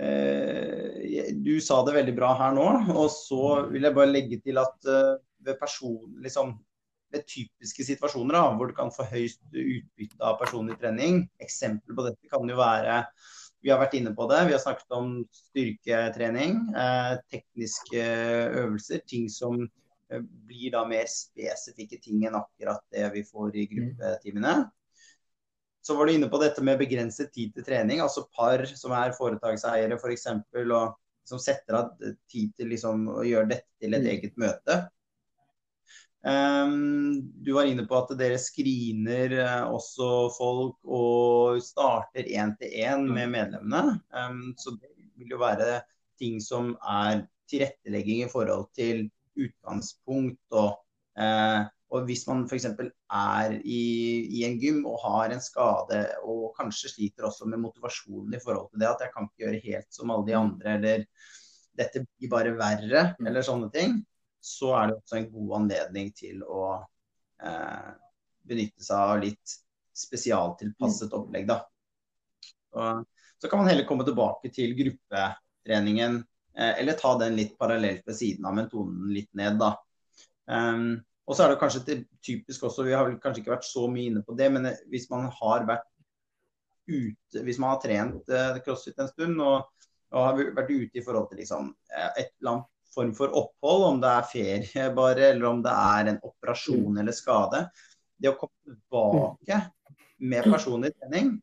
eh, 0.00 1.32
du 1.32 1.54
sa 1.60 1.82
det 1.84 1.96
veldig 1.96 2.16
bra 2.16 2.34
her 2.40 2.56
nå. 2.56 2.68
Og 2.96 3.08
så 3.12 3.42
vil 3.72 3.88
jeg 3.88 3.96
bare 3.96 4.12
legge 4.12 4.40
til 4.44 4.60
at 4.60 4.92
eh, 4.92 5.16
ved 5.44 5.60
person, 5.60 6.00
liksom, 6.24 6.56
typiske 7.24 7.86
situasjoner 7.86 8.36
da, 8.36 8.44
hvor 8.58 8.70
du 8.70 8.76
kan 8.76 8.92
få 8.94 9.06
høyst 9.08 9.40
utbytte 9.50 10.20
av 10.24 10.38
personlig 10.40 10.76
trening, 10.80 11.24
eksempel 11.42 11.96
på 11.96 12.06
dette 12.08 12.32
kan 12.32 12.48
jo 12.50 12.58
være 12.60 13.02
vi 13.66 13.72
har 13.72 13.80
vært 13.80 13.96
inne 13.98 14.12
på 14.14 14.28
det. 14.30 14.44
Vi 14.46 14.54
har 14.54 14.62
snakket 14.62 14.94
om 14.94 15.12
styrketrening, 15.34 16.58
eh, 16.78 17.16
tekniske 17.32 18.04
øvelser. 18.60 19.00
Ting 19.10 19.26
som 19.32 19.64
eh, 19.64 20.20
blir 20.46 20.70
da 20.76 20.84
mer 20.86 21.08
spesifikke 21.10 21.98
ting 22.02 22.22
enn 22.28 22.38
akkurat 22.38 22.84
det 22.94 23.08
vi 23.16 23.24
får 23.26 23.56
i 23.58 23.66
gruppetimene. 23.72 24.54
Så 25.82 25.96
var 25.98 26.06
du 26.06 26.14
inne 26.14 26.30
på 26.30 26.38
dette 26.42 26.62
med 26.62 26.78
begrenset 26.78 27.32
tid 27.34 27.54
til 27.54 27.66
trening. 27.66 28.02
Altså 28.04 28.28
par 28.34 28.62
som 28.70 28.94
er 28.94 29.16
foretakseiere 29.18 29.98
f.eks. 29.98 30.28
For 30.54 30.76
og 30.78 30.94
som 31.26 31.42
setter 31.42 31.80
av 31.80 31.90
tid 32.30 32.52
til 32.54 32.70
liksom, 32.70 33.08
å 33.10 33.24
gjøre 33.26 33.50
dette 33.56 33.82
til 33.82 33.98
et 33.98 34.06
eget 34.12 34.38
møte. 34.38 34.84
Um, 36.26 37.20
du 37.44 37.52
var 37.54 37.68
inne 37.70 37.84
på 37.86 37.94
at 38.00 38.10
dere 38.18 38.38
screener 38.42 39.30
uh, 39.38 39.68
også 39.70 40.06
folk 40.34 40.80
og 40.82 41.60
starter 41.62 42.26
én 42.26 42.56
til 42.58 42.72
én 42.82 43.04
med 43.06 43.30
medlemmene. 43.30 44.00
Um, 44.10 44.48
så 44.58 44.74
det 44.74 44.90
vil 45.20 45.36
jo 45.36 45.38
være 45.38 45.84
ting 46.18 46.40
som 46.42 46.72
er 46.82 47.22
tilrettelegging 47.46 48.24
i 48.24 48.32
forhold 48.32 48.66
til 48.74 49.04
utgangspunkt. 49.38 50.42
Og, 50.50 50.74
uh, 51.14 51.62
og 51.94 52.10
hvis 52.10 52.26
man 52.26 52.42
f.eks. 52.50 52.66
er 52.74 53.54
i, 53.62 53.84
i, 54.26 54.42
en 54.48 54.58
gym 54.58 54.82
og 54.82 54.98
har 55.04 55.30
en 55.30 55.44
skade 55.44 56.02
og 56.26 56.50
kanskje 56.58 56.90
sliter 56.96 57.30
også 57.30 57.46
med 57.46 57.62
motivasjonen 57.68 58.34
i 58.34 58.42
forhold 58.42 58.72
til 58.72 58.82
det, 58.82 58.90
at 58.90 59.06
jeg 59.06 59.14
kan 59.14 59.30
ikke 59.30 59.44
gjøre 59.44 59.62
helt 59.68 59.94
som 59.94 60.10
alle 60.10 60.26
de 60.26 60.38
andre, 60.40 60.74
eller 60.74 61.06
dette 61.78 62.02
blir 62.02 62.34
bare 62.34 62.58
verre, 62.58 63.06
eller 63.22 63.46
sånne 63.46 63.70
ting 63.70 64.00
så 64.46 64.72
er 64.78 64.90
det 64.90 64.98
også 65.00 65.18
en 65.18 65.30
god 65.32 65.54
anledning 65.60 66.12
til 66.14 66.42
å 66.46 66.66
eh, 67.42 67.88
benytte 68.46 68.84
seg 68.84 69.14
av 69.14 69.22
litt 69.24 69.56
spesialtilpasset 69.96 71.14
opplegg. 71.16 71.48
Da. 71.48 71.60
Og, 72.76 73.02
så 73.42 73.50
kan 73.50 73.60
man 73.60 73.70
heller 73.70 73.88
komme 73.88 74.06
tilbake 74.06 74.52
til 74.54 74.76
gruppetreningen, 74.78 76.20
eh, 76.56 76.72
eller 76.80 76.98
ta 77.00 77.16
den 77.18 77.34
litt 77.38 77.56
parallelt 77.58 78.06
ved 78.06 78.18
siden 78.20 78.46
av, 78.46 78.54
men 78.56 78.70
tone 78.70 78.94
den 79.00 79.16
litt 79.16 79.32
ned. 79.36 79.58
Da. 79.60 79.72
Um, 80.46 81.00
og 81.26 81.34
så 81.34 81.44
er 81.44 81.52
det 81.52 81.58
kanskje 81.64 81.98
typisk 82.22 82.68
også, 82.68 82.86
vi 82.86 82.94
har 82.94 83.08
vel 83.08 83.18
kanskje 83.22 83.42
ikke 83.42 83.56
vært 83.56 83.66
så 83.66 83.88
mye 83.90 84.12
inne 84.12 84.22
på 84.22 84.36
det, 84.38 84.46
men 84.54 84.70
hvis 84.92 85.08
man 85.10 85.26
har 85.40 85.66
vært 85.66 85.90
ute, 86.86 87.42
hvis 87.42 87.58
man 87.58 87.72
har 87.74 87.82
trent 87.82 88.30
eh, 88.30 88.62
crossfit 88.62 89.02
en 89.02 89.10
stund 89.10 89.42
og, 89.42 89.66
og 90.14 90.22
har 90.22 90.38
vært 90.54 90.70
ute 90.70 91.00
i 91.00 91.02
forhold 91.02 91.26
til 91.32 91.42
liksom, 91.42 91.72
et 91.90 92.30
eller 92.38 92.52
annet 92.52 92.72
form 92.94 93.12
for 93.16 93.34
opphold, 93.36 93.84
om 93.90 94.00
det 94.02 94.12
er 94.12 94.28
ferie 94.30 94.88
bare, 94.96 95.30
eller 95.32 95.48
om 95.50 95.62
det 95.64 95.72
er 95.72 96.12
en 96.12 96.20
operasjon 96.24 97.00
eller 97.02 97.16
skade. 97.16 97.66
Det 98.16 98.32
å 98.32 98.38
komme 98.40 98.76
tilbake 98.76 99.60
med 100.24 100.48
personlig 100.48 100.94
trening 100.96 101.34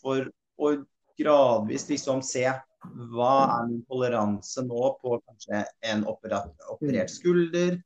for 0.00 0.26
å 0.58 0.72
gradvis 1.16 1.86
liksom 1.88 2.22
se 2.26 2.44
hva 2.46 3.34
er 3.56 3.70
min 3.70 3.82
toleranse 3.88 4.62
nå 4.66 4.90
på 5.00 5.16
kanskje 5.24 5.62
en 5.90 6.04
operert, 6.06 6.52
operert 6.70 7.10
skulder, 7.10 7.78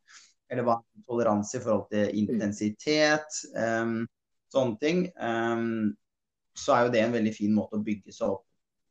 eller 0.50 0.66
hva 0.66 0.78
er 0.80 0.84
min 0.96 1.06
toleranse 1.08 1.56
i 1.56 1.62
forhold 1.62 1.88
til 1.92 2.10
intensitet, 2.24 3.40
um, 3.54 4.02
sånne 4.52 4.80
ting. 4.82 5.04
Um, 5.16 5.92
så 6.58 6.74
er 6.74 6.86
jo 6.86 6.94
det 6.94 7.04
en 7.04 7.14
veldig 7.14 7.32
fin 7.36 7.54
måte 7.54 7.78
å 7.78 7.84
bygge 7.84 8.12
seg 8.12 8.34
opp 8.34 8.44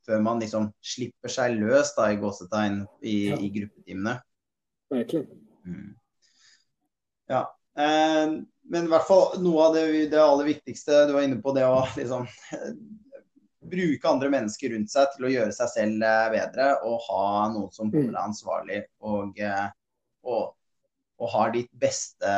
før 0.10 0.24
man 0.26 0.42
liksom 0.42 0.72
slipper 0.82 1.32
seg 1.32 1.60
løs 1.60 1.94
da, 1.98 2.10
i 2.10 2.20
gåsetegn 2.22 2.82
i, 3.02 3.16
ja. 3.30 3.38
i 3.38 3.50
gruppetimene. 3.54 4.16
Verkligen. 4.90 5.28
Mm. 5.70 5.92
Ja. 7.30 7.44
Eh, 7.78 8.40
men 8.70 8.88
i 8.88 8.92
hvert 8.92 9.06
fall 9.06 9.38
noe 9.44 9.68
av 9.68 9.78
det, 9.78 9.86
det, 10.10 10.22
aller 10.22 10.50
viktigste, 10.50 11.06
du 11.10 11.14
var 11.16 11.28
inne 11.28 11.38
på 11.42 11.54
det 11.58 11.68
å 11.68 11.84
liksom 11.98 12.26
bruke 13.70 14.10
andre 14.10 14.32
mennesker 14.34 14.74
rundt 14.74 14.92
seg 14.92 15.14
til 15.14 15.28
å 15.28 15.34
gjøre 15.34 15.54
seg 15.54 15.72
selv 15.76 16.06
bedre, 16.34 16.72
og 16.88 17.06
ha 17.10 17.30
noen 17.54 17.72
som 17.76 17.92
holder 17.92 18.16
deg 18.16 18.22
ansvarlig 18.24 18.82
og, 19.06 19.42
og, 20.26 20.44
og 21.20 21.34
har 21.36 21.54
ditt 21.54 21.70
beste 21.78 22.34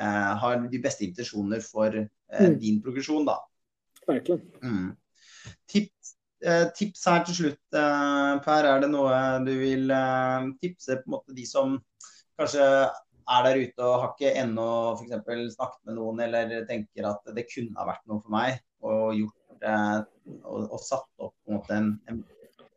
eh, 0.00 0.32
har 0.40 0.68
de 0.70 0.80
beste 0.82 1.04
intensjoner 1.06 1.64
for 1.64 1.98
eh, 1.98 2.06
mm. 2.40 2.58
din 2.60 2.80
progresjon, 2.82 3.26
da. 3.28 3.40
Verkligen. 4.06 4.44
Mm. 4.62 4.94
Tips 5.70 5.93
tips 6.76 7.06
her 7.08 7.22
til 7.24 7.36
slutt, 7.38 7.62
Per. 7.72 8.68
Er 8.68 8.82
det 8.82 8.90
noe 8.92 9.14
du 9.46 9.52
vil 9.58 9.92
tipse 10.60 10.98
på 11.00 11.08
en 11.08 11.14
måte 11.16 11.36
de 11.36 11.46
som 11.48 11.78
kanskje 12.38 12.66
er 13.24 13.46
der 13.46 13.60
ute 13.62 13.84
og 13.84 14.02
har 14.02 14.12
ikke 14.12 14.34
ennå 14.42 14.68
f.eks. 14.98 15.54
snakket 15.54 15.80
med 15.88 15.96
noen 15.96 16.20
eller 16.26 16.66
tenker 16.68 17.08
at 17.08 17.34
det 17.36 17.46
kunne 17.48 17.78
ha 17.80 17.88
vært 17.88 18.04
noe 18.10 18.20
for 18.20 18.34
meg, 18.34 18.58
og 18.84 19.16
gjort 19.16 19.44
og, 20.44 20.70
og 20.72 20.80
satt 20.82 21.08
opp 21.18 21.34
på 21.44 21.52
en 21.52 21.58
måte 21.58 21.76
en, 21.76 21.90
en, 22.10 22.20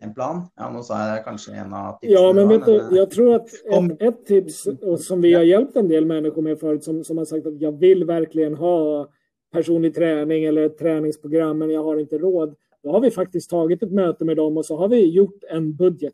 en 0.03 0.13
plan? 0.15 0.41
Ja, 0.59 0.69
nå 0.71 0.83
sa 0.85 0.99
jeg 1.11 1.25
kanskje 1.25 1.55
en 1.57 1.75
av 1.75 1.97
tipsene. 1.99 2.15
Ja, 2.15 2.33
men 2.37 2.51
vet 2.51 2.65
du, 2.65 2.97
jag 2.97 3.11
tror 3.11 3.35
att 3.35 3.53
ett, 3.53 4.01
ett 4.01 4.25
tips 4.25 4.67
som 5.07 5.21
vi 5.21 5.33
har 5.33 5.43
hjälpt 5.43 5.75
en 5.75 5.87
del 5.87 6.05
människor 6.05 6.41
med 6.41 6.59
förut 6.59 6.83
som, 6.83 7.03
som 7.03 7.17
har 7.17 7.25
sagt 7.25 7.47
att 7.47 7.61
jag 7.61 7.79
vill 7.79 8.05
verkligen 8.05 8.55
ha 8.55 9.07
personlig 9.51 9.95
träning 9.95 10.43
eller 10.43 10.65
ett 10.65 10.77
träningsprogram 10.77 11.57
men 11.57 11.69
jag 11.69 11.83
har 11.83 11.99
inte 11.99 12.17
råd. 12.17 12.55
Då 12.83 12.91
har 12.91 12.99
vi 12.99 13.11
faktiskt 13.11 13.49
tagit 13.49 13.83
ett 13.83 13.91
möte 13.91 14.25
med 14.25 14.37
dem 14.37 14.57
och 14.57 14.65
så 14.65 14.77
har 14.77 14.87
vi 14.87 15.11
gjort 15.11 15.43
en 15.49 15.75
budget. 15.75 16.13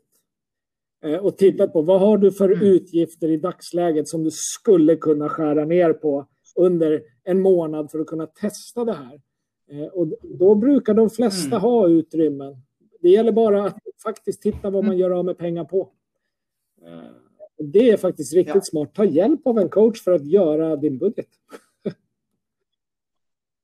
Och 1.20 1.36
tittat 1.36 1.72
på 1.72 1.82
vad 1.82 2.00
har 2.00 2.18
du 2.18 2.32
för 2.32 2.52
mm. 2.52 2.66
utgifter 2.66 3.28
i 3.28 3.36
dagsläget 3.36 4.08
som 4.08 4.24
du 4.24 4.30
skulle 4.32 4.96
kunna 4.96 5.28
skära 5.28 5.64
ner 5.64 5.92
på 5.92 6.26
under 6.56 7.02
en 7.24 7.40
månad 7.40 7.90
för 7.90 7.98
att 7.98 8.06
kunna 8.06 8.26
testa 8.26 8.84
det 8.84 8.92
här. 8.92 9.20
Och 9.92 10.08
då 10.22 10.54
brukar 10.54 10.94
de 10.94 11.10
flesta 11.10 11.56
mm. 11.56 11.60
ha 11.60 11.88
utrymmen. 11.88 12.56
Det 13.00 13.08
gäller 13.08 13.32
bara 13.32 13.64
att 13.64 13.78
faktiskt 14.02 14.42
titta 14.42 14.70
vad 14.70 14.84
man 14.84 14.98
gör 14.98 15.10
av 15.10 15.24
med 15.24 15.38
pengar 15.38 15.64
på. 15.64 15.90
Det 17.58 17.90
är 17.90 17.96
faktiskt 17.96 18.34
riktigt 18.34 18.54
ja. 18.54 18.60
smart. 18.60 18.94
Ta 18.94 19.04
hjälp 19.04 19.46
av 19.46 19.58
en 19.58 19.68
coach 19.68 20.02
för 20.02 20.12
att 20.12 20.26
göra 20.26 20.76
din 20.76 20.98
budget. 20.98 21.28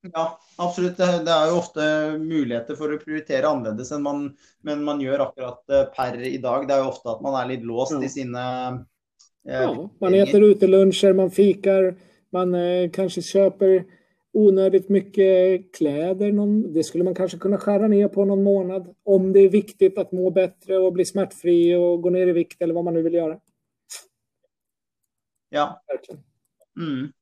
Ja, 0.00 0.40
absolutt. 0.56 0.96
Det 0.96 1.32
er 1.32 1.50
jo 1.50 1.58
ofte 1.60 1.84
muligheter 2.18 2.76
for 2.78 2.92
å 2.92 3.00
prioritere 3.00 3.48
annerledes 3.48 3.90
enn 3.92 4.04
man, 4.04 4.22
men 4.64 4.84
man 4.86 5.02
gjør 5.02 5.26
akkurat 5.26 5.74
eh, 5.74 5.88
per 5.96 6.16
i 6.24 6.38
dag. 6.40 6.64
Det 6.68 6.76
er 6.76 6.84
jo 6.84 6.92
ofte 6.94 7.12
at 7.12 7.24
man 7.24 7.36
er 7.36 7.50
litt 7.52 7.66
låst 7.68 7.96
ja. 7.98 8.00
i 8.04 8.12
sine 8.12 8.44
eh, 9.44 9.64
Ja, 9.66 9.72
man 10.00 10.16
äter 10.16 10.46
utelunscher, 10.52 11.12
man 11.16 11.30
fikar, 11.30 11.94
man 12.32 12.54
eh, 12.54 12.90
kanske 12.90 13.22
köper 13.22 13.84
onödigt 14.32 14.88
mycket 14.88 15.74
kläder. 15.76 16.32
Någon, 16.32 16.72
det 16.72 16.84
skulle 16.84 17.04
man 17.04 17.14
kanske 17.14 17.38
kunna 17.38 17.58
skära 17.58 17.88
ner 17.88 18.08
på 18.08 18.24
någon 18.24 18.42
månad. 18.42 18.94
Om 19.02 19.32
det 19.32 19.40
är 19.40 19.48
viktigt 19.48 19.98
att 19.98 20.12
må 20.12 20.30
bättre 20.30 20.78
och 20.78 20.92
bli 20.92 21.04
smärtfri 21.04 21.74
och 21.74 22.02
gå 22.02 22.10
ner 22.10 22.26
i 22.26 22.32
vikt 22.32 22.62
eller 22.62 22.74
vad 22.74 22.84
man 22.84 22.94
nu 22.94 23.02
vill 23.02 23.14
göra. 23.14 23.40
Ja. 25.48 25.82
Mm. 26.76 27.12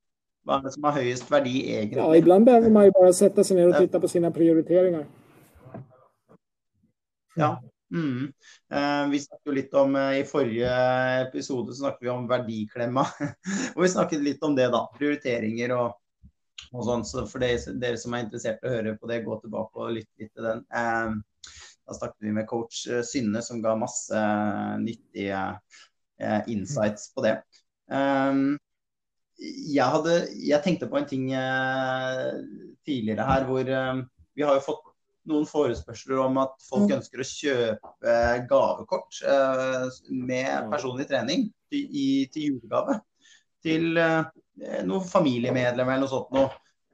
Vad 0.49 0.59
är 0.59 0.63
det 0.63 0.71
som 0.71 0.85
har 0.85 0.93
högst 0.93 1.31
värde 1.31 1.49
egentligen? 1.49 2.05
Ja, 2.05 2.17
ibland 2.17 2.45
behöver 2.45 2.71
man 2.71 2.85
ju 2.85 2.91
bara 2.91 3.13
sätta 3.13 3.45
sig 3.45 3.57
ner 3.57 3.69
och 3.69 3.77
titta 3.77 4.01
på 4.01 4.09
sina 4.09 4.31
prioriteringar. 4.31 5.07
Ja. 7.35 7.63
Mm. 7.95 8.33
Eh, 8.73 9.11
vi 9.11 9.21
snakket 9.21 9.47
jo 9.47 9.53
litt 9.53 9.75
om 9.75 9.97
eh, 9.97 10.21
I 10.21 10.25
forrige 10.25 10.71
episode 11.21 11.73
så 11.73 11.79
snakket 11.79 11.99
vi 12.01 12.09
om 12.09 12.29
verdiklemma. 12.29 13.05
og 13.75 13.83
vi 13.83 13.89
snakket 13.89 14.25
litt 14.25 14.43
om 14.43 14.57
det, 14.57 14.71
da. 14.73 14.81
Prioriteringer 14.97 15.75
og, 15.77 15.99
og 16.73 16.87
sånn. 16.87 17.05
Så 17.05 17.27
for 17.29 17.45
dere, 17.45 17.99
som 18.01 18.17
er 18.17 18.25
interessert 18.25 18.65
i 18.65 18.71
å 18.71 18.73
høre 18.73 18.95
på 18.97 19.11
det, 19.11 19.21
gå 19.27 19.37
tilbake 19.43 19.85
og 19.85 19.93
lytte 19.99 20.25
litt 20.25 20.33
til 20.33 20.49
den. 20.49 20.63
Eh, 20.73 21.51
da 21.85 21.99
snakket 21.99 22.25
vi 22.25 22.33
med 22.39 22.49
coach 22.49 22.87
eh, 22.89 23.05
Synne, 23.05 23.45
som 23.45 23.61
ga 23.61 23.77
masse 23.77 24.25
nyttige 24.81 25.45
eh, 26.25 26.41
insights 26.57 27.13
på 27.13 27.27
det. 27.29 27.37
Um, 27.93 28.57
jeg, 29.39 29.87
hadde, 29.87 30.21
jeg, 30.35 30.61
tenkte 30.65 30.89
på 30.91 30.99
en 30.99 31.09
ting 31.09 31.31
uh, 31.33 32.39
tidligere 32.87 33.27
her 33.29 33.47
hvor 33.49 33.71
uh, 33.71 34.01
vi 34.39 34.47
har 34.47 34.59
jo 34.59 34.65
fått 34.65 34.85
noen 35.29 35.45
forespørsler 35.49 36.23
om 36.23 36.39
at 36.41 36.55
folk 36.65 36.89
mm. 36.89 36.95
ønsker 36.99 37.23
å 37.23 37.29
kjøpe 37.29 38.15
gavekort 38.49 39.21
uh, 39.29 39.87
med 40.09 40.71
personlig 40.73 41.09
trening 41.11 41.49
i, 41.75 42.27
til 42.33 42.55
julegave. 42.55 42.99
Til 43.63 43.99
noen 43.99 45.03
familiemedlemmer 45.05 45.97
eller 45.97 46.07
noe 46.07 46.11
sånt 46.13 46.31
noe. 46.33 46.49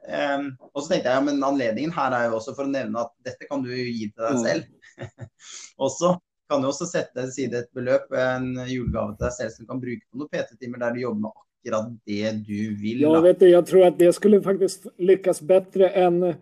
Um, 0.04 0.50
og 0.72 0.83
så 0.83 0.90
tenkte 0.90 1.12
jeg 1.12 1.16
ja, 1.16 1.24
men 1.24 1.44
anledningen 1.44 1.92
her 1.94 2.12
er 2.16 2.26
jo 2.26 2.38
også 2.38 2.52
for 2.57 2.66
å 2.66 2.72
nevne 2.72 3.04
at 3.04 3.12
dette 3.24 3.46
kan 3.48 3.62
du 3.64 3.70
gi 3.72 4.09
til 4.09 4.24
deg 4.24 4.35
mm. 4.35 4.42
selv. 4.42 5.28
også 5.87 6.14
kan 6.50 6.64
du 6.64 6.68
også 6.68 6.88
sette 6.88 7.14
til 7.16 7.33
side 7.33 7.62
et 7.62 7.70
beløp, 7.76 8.11
en 8.16 8.50
julegave 8.68 9.14
til 9.14 9.26
deg 9.26 9.37
selv 9.37 9.54
som 9.54 9.64
du 9.64 9.70
kan 9.70 9.80
bruke 9.85 10.04
på 10.09 10.20
noen 10.20 10.33
PT-timer 10.33 10.83
der 10.83 10.96
du 10.96 11.04
jobber 11.04 11.22
med 11.22 11.44
akkurat 11.64 11.92
det 12.05 12.33
du 12.33 12.77
vill. 12.77 13.00
Ja, 13.00 13.20
vet 13.20 13.40
du, 13.40 13.48
jag 13.48 13.66
tror 13.66 13.87
att 13.87 13.98
det 13.98 14.12
skulle 14.12 14.42
faktiskt 14.42 14.87
lyckas 14.98 15.42
bättre 15.42 15.88
än 15.88 16.22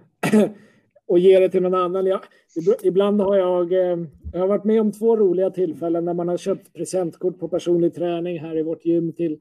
att 1.12 1.20
ge 1.20 1.40
det 1.40 1.48
till 1.48 1.62
någon 1.62 1.74
annan. 1.74 2.06
Jag, 2.06 2.20
ibland 2.82 3.20
har 3.20 3.36
jag, 3.36 3.72
eh, 3.72 3.98
jag 4.32 4.40
har 4.40 4.46
varit 4.46 4.64
med 4.64 4.80
om 4.80 4.92
två 4.92 5.16
roliga 5.16 5.50
tillfällen 5.50 6.04
när 6.04 6.14
man 6.14 6.28
har 6.28 6.36
köpt 6.36 6.72
presentkort 6.72 7.38
på 7.38 7.48
personlig 7.48 7.94
träning 7.94 8.40
här 8.40 8.58
i 8.58 8.62
vårt 8.62 8.84
gym 8.84 9.12
till 9.12 9.38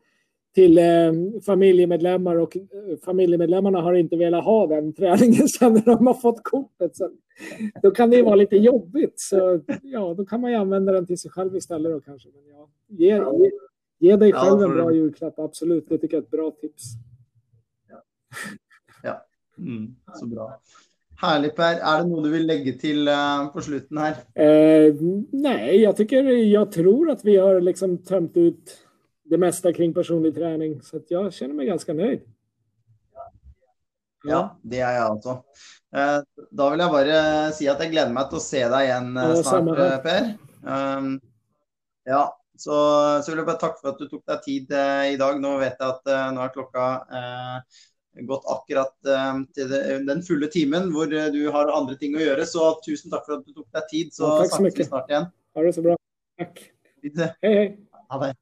till 0.54 0.78
eh, 0.78 1.12
familjemedlemmar 1.46 2.36
och 2.36 2.58
eh, 2.58 2.98
familjemedlemmarna 3.06 3.82
har 3.82 3.94
inte 3.94 4.16
velat 4.16 4.46
ha 4.46 4.68
den 4.68 4.94
träningen 4.96 5.48
sen 5.48 5.74
när 5.74 5.86
de 5.86 6.08
har 6.08 6.14
fått 6.14 6.44
kortet. 6.44 6.96
Så 6.96 7.10
då 7.82 7.92
kan 7.92 8.10
det 8.10 8.16
ju 8.16 8.24
vara 8.24 8.36
lite 8.36 8.56
jobbigt. 8.56 9.14
Så 9.16 9.62
ja, 9.84 10.14
då 10.14 10.26
kan 10.26 10.42
man 10.42 10.52
ju 10.52 10.58
använda 10.58 10.92
den 10.92 11.06
till 11.06 11.18
sig 11.18 11.32
själv 11.32 11.56
istället 11.56 11.92
då 11.92 12.02
kanske. 12.02 12.30
Men 12.30 12.44
ja, 12.56 12.70
ge, 12.88 13.22
ge, 14.02 14.16
dig 14.16 14.34
själv 14.34 14.62
en 14.62 14.74
bra 14.74 14.92
julklapp, 14.92 15.40
absolut. 15.40 15.90
Det 15.90 15.98
tycker 15.98 16.18
jag 16.18 16.22
är 16.22 16.26
ett 16.26 16.32
bra 16.32 16.52
tips. 16.52 16.84
Ja, 17.90 18.04
ja. 19.04 19.26
Mm, 19.58 19.96
så 20.14 20.26
bra. 20.26 20.62
Härligt 21.22 21.56
Per. 21.56 21.74
Är 21.74 21.98
det 21.98 22.08
något 22.08 22.24
du 22.24 22.30
vill 22.30 22.48
lägga 22.48 22.74
till 22.74 23.08
uh, 23.08 23.48
på 23.54 23.62
slutet 23.62 24.00
här? 24.00 24.16
Eh, 24.46 24.96
nej, 25.32 25.82
jag 25.82 25.98
tycker, 25.98 26.24
jag 26.24 26.72
tror 26.72 27.10
att 27.10 27.26
vi 27.26 27.38
har 27.38 27.62
liksom 27.62 27.98
tömt 27.98 28.38
ut 28.38 28.78
det 29.24 29.38
mesta 29.38 29.74
kring 29.74 29.94
personlig 29.94 30.36
träning. 30.36 30.82
Så 30.82 31.00
jag 31.08 31.34
känner 31.34 31.54
mig 31.54 31.66
ganska 31.66 31.94
nöjd. 31.94 32.22
Ja, 34.24 34.60
det 34.62 34.80
är 34.80 34.94
jag 34.96 35.04
alltså. 35.04 35.30
Eh, 35.96 36.20
då 36.52 36.70
vill 36.70 36.80
jag 36.80 36.92
bara 36.92 37.52
säga 37.52 37.72
att 37.72 37.80
jag 37.80 37.92
gläder 37.92 38.14
mig 38.14 38.24
att 38.24 38.42
se 38.42 38.68
dig 38.68 38.86
igen 38.86 39.18
eh, 39.18 39.24
ja, 39.24 39.44
snart, 39.44 39.80
eh, 39.80 39.98
Per. 39.98 40.38
Um, 40.98 41.22
ja, 42.04 42.41
så, 42.58 42.74
så 43.24 43.32
vil 43.32 43.42
jeg 43.42 43.48
bare 43.48 43.62
takke 43.62 43.80
for 43.82 43.94
at 43.94 44.02
du 44.02 44.10
tok 44.10 44.26
deg 44.30 44.44
tid 44.46 44.76
eh, 44.76 45.14
i 45.14 45.18
dag. 45.22 45.40
Nå 45.42 45.56
vet 45.62 45.80
jeg 45.80 45.88
at 45.88 46.12
eh, 46.12 46.28
nå 46.36 46.44
er 46.44 46.54
klokka 46.54 46.88
eh, 47.20 47.80
gått 48.28 48.46
akkurat 48.52 49.12
eh, 49.16 49.34
til 49.56 49.76
den 50.10 50.22
fulle 50.28 50.52
timen 50.52 50.92
hvor 50.94 51.08
eh, 51.10 51.32
du 51.34 51.42
har 51.56 51.74
andre 51.74 51.98
ting 52.02 52.18
å 52.18 52.24
gjøre. 52.24 52.46
Så 52.50 52.74
tusen 52.86 53.14
takk 53.14 53.26
for 53.28 53.40
at 53.40 53.48
du 53.48 53.56
tok 53.56 53.70
deg 53.80 53.90
tid. 53.94 54.14
Så 54.16 54.30
ja, 54.30 54.50
snakkes 54.52 54.84
vi 54.84 54.90
snart 54.92 55.12
igjen. 55.14 55.30
Ha 55.58 55.68
det 55.68 55.76
så 55.78 55.86
bra. 55.90 55.98
Takk. 56.42 56.66
Hei, 57.02 57.36
hei. 57.44 57.68
Ha 58.12 58.26
det. 58.28 58.36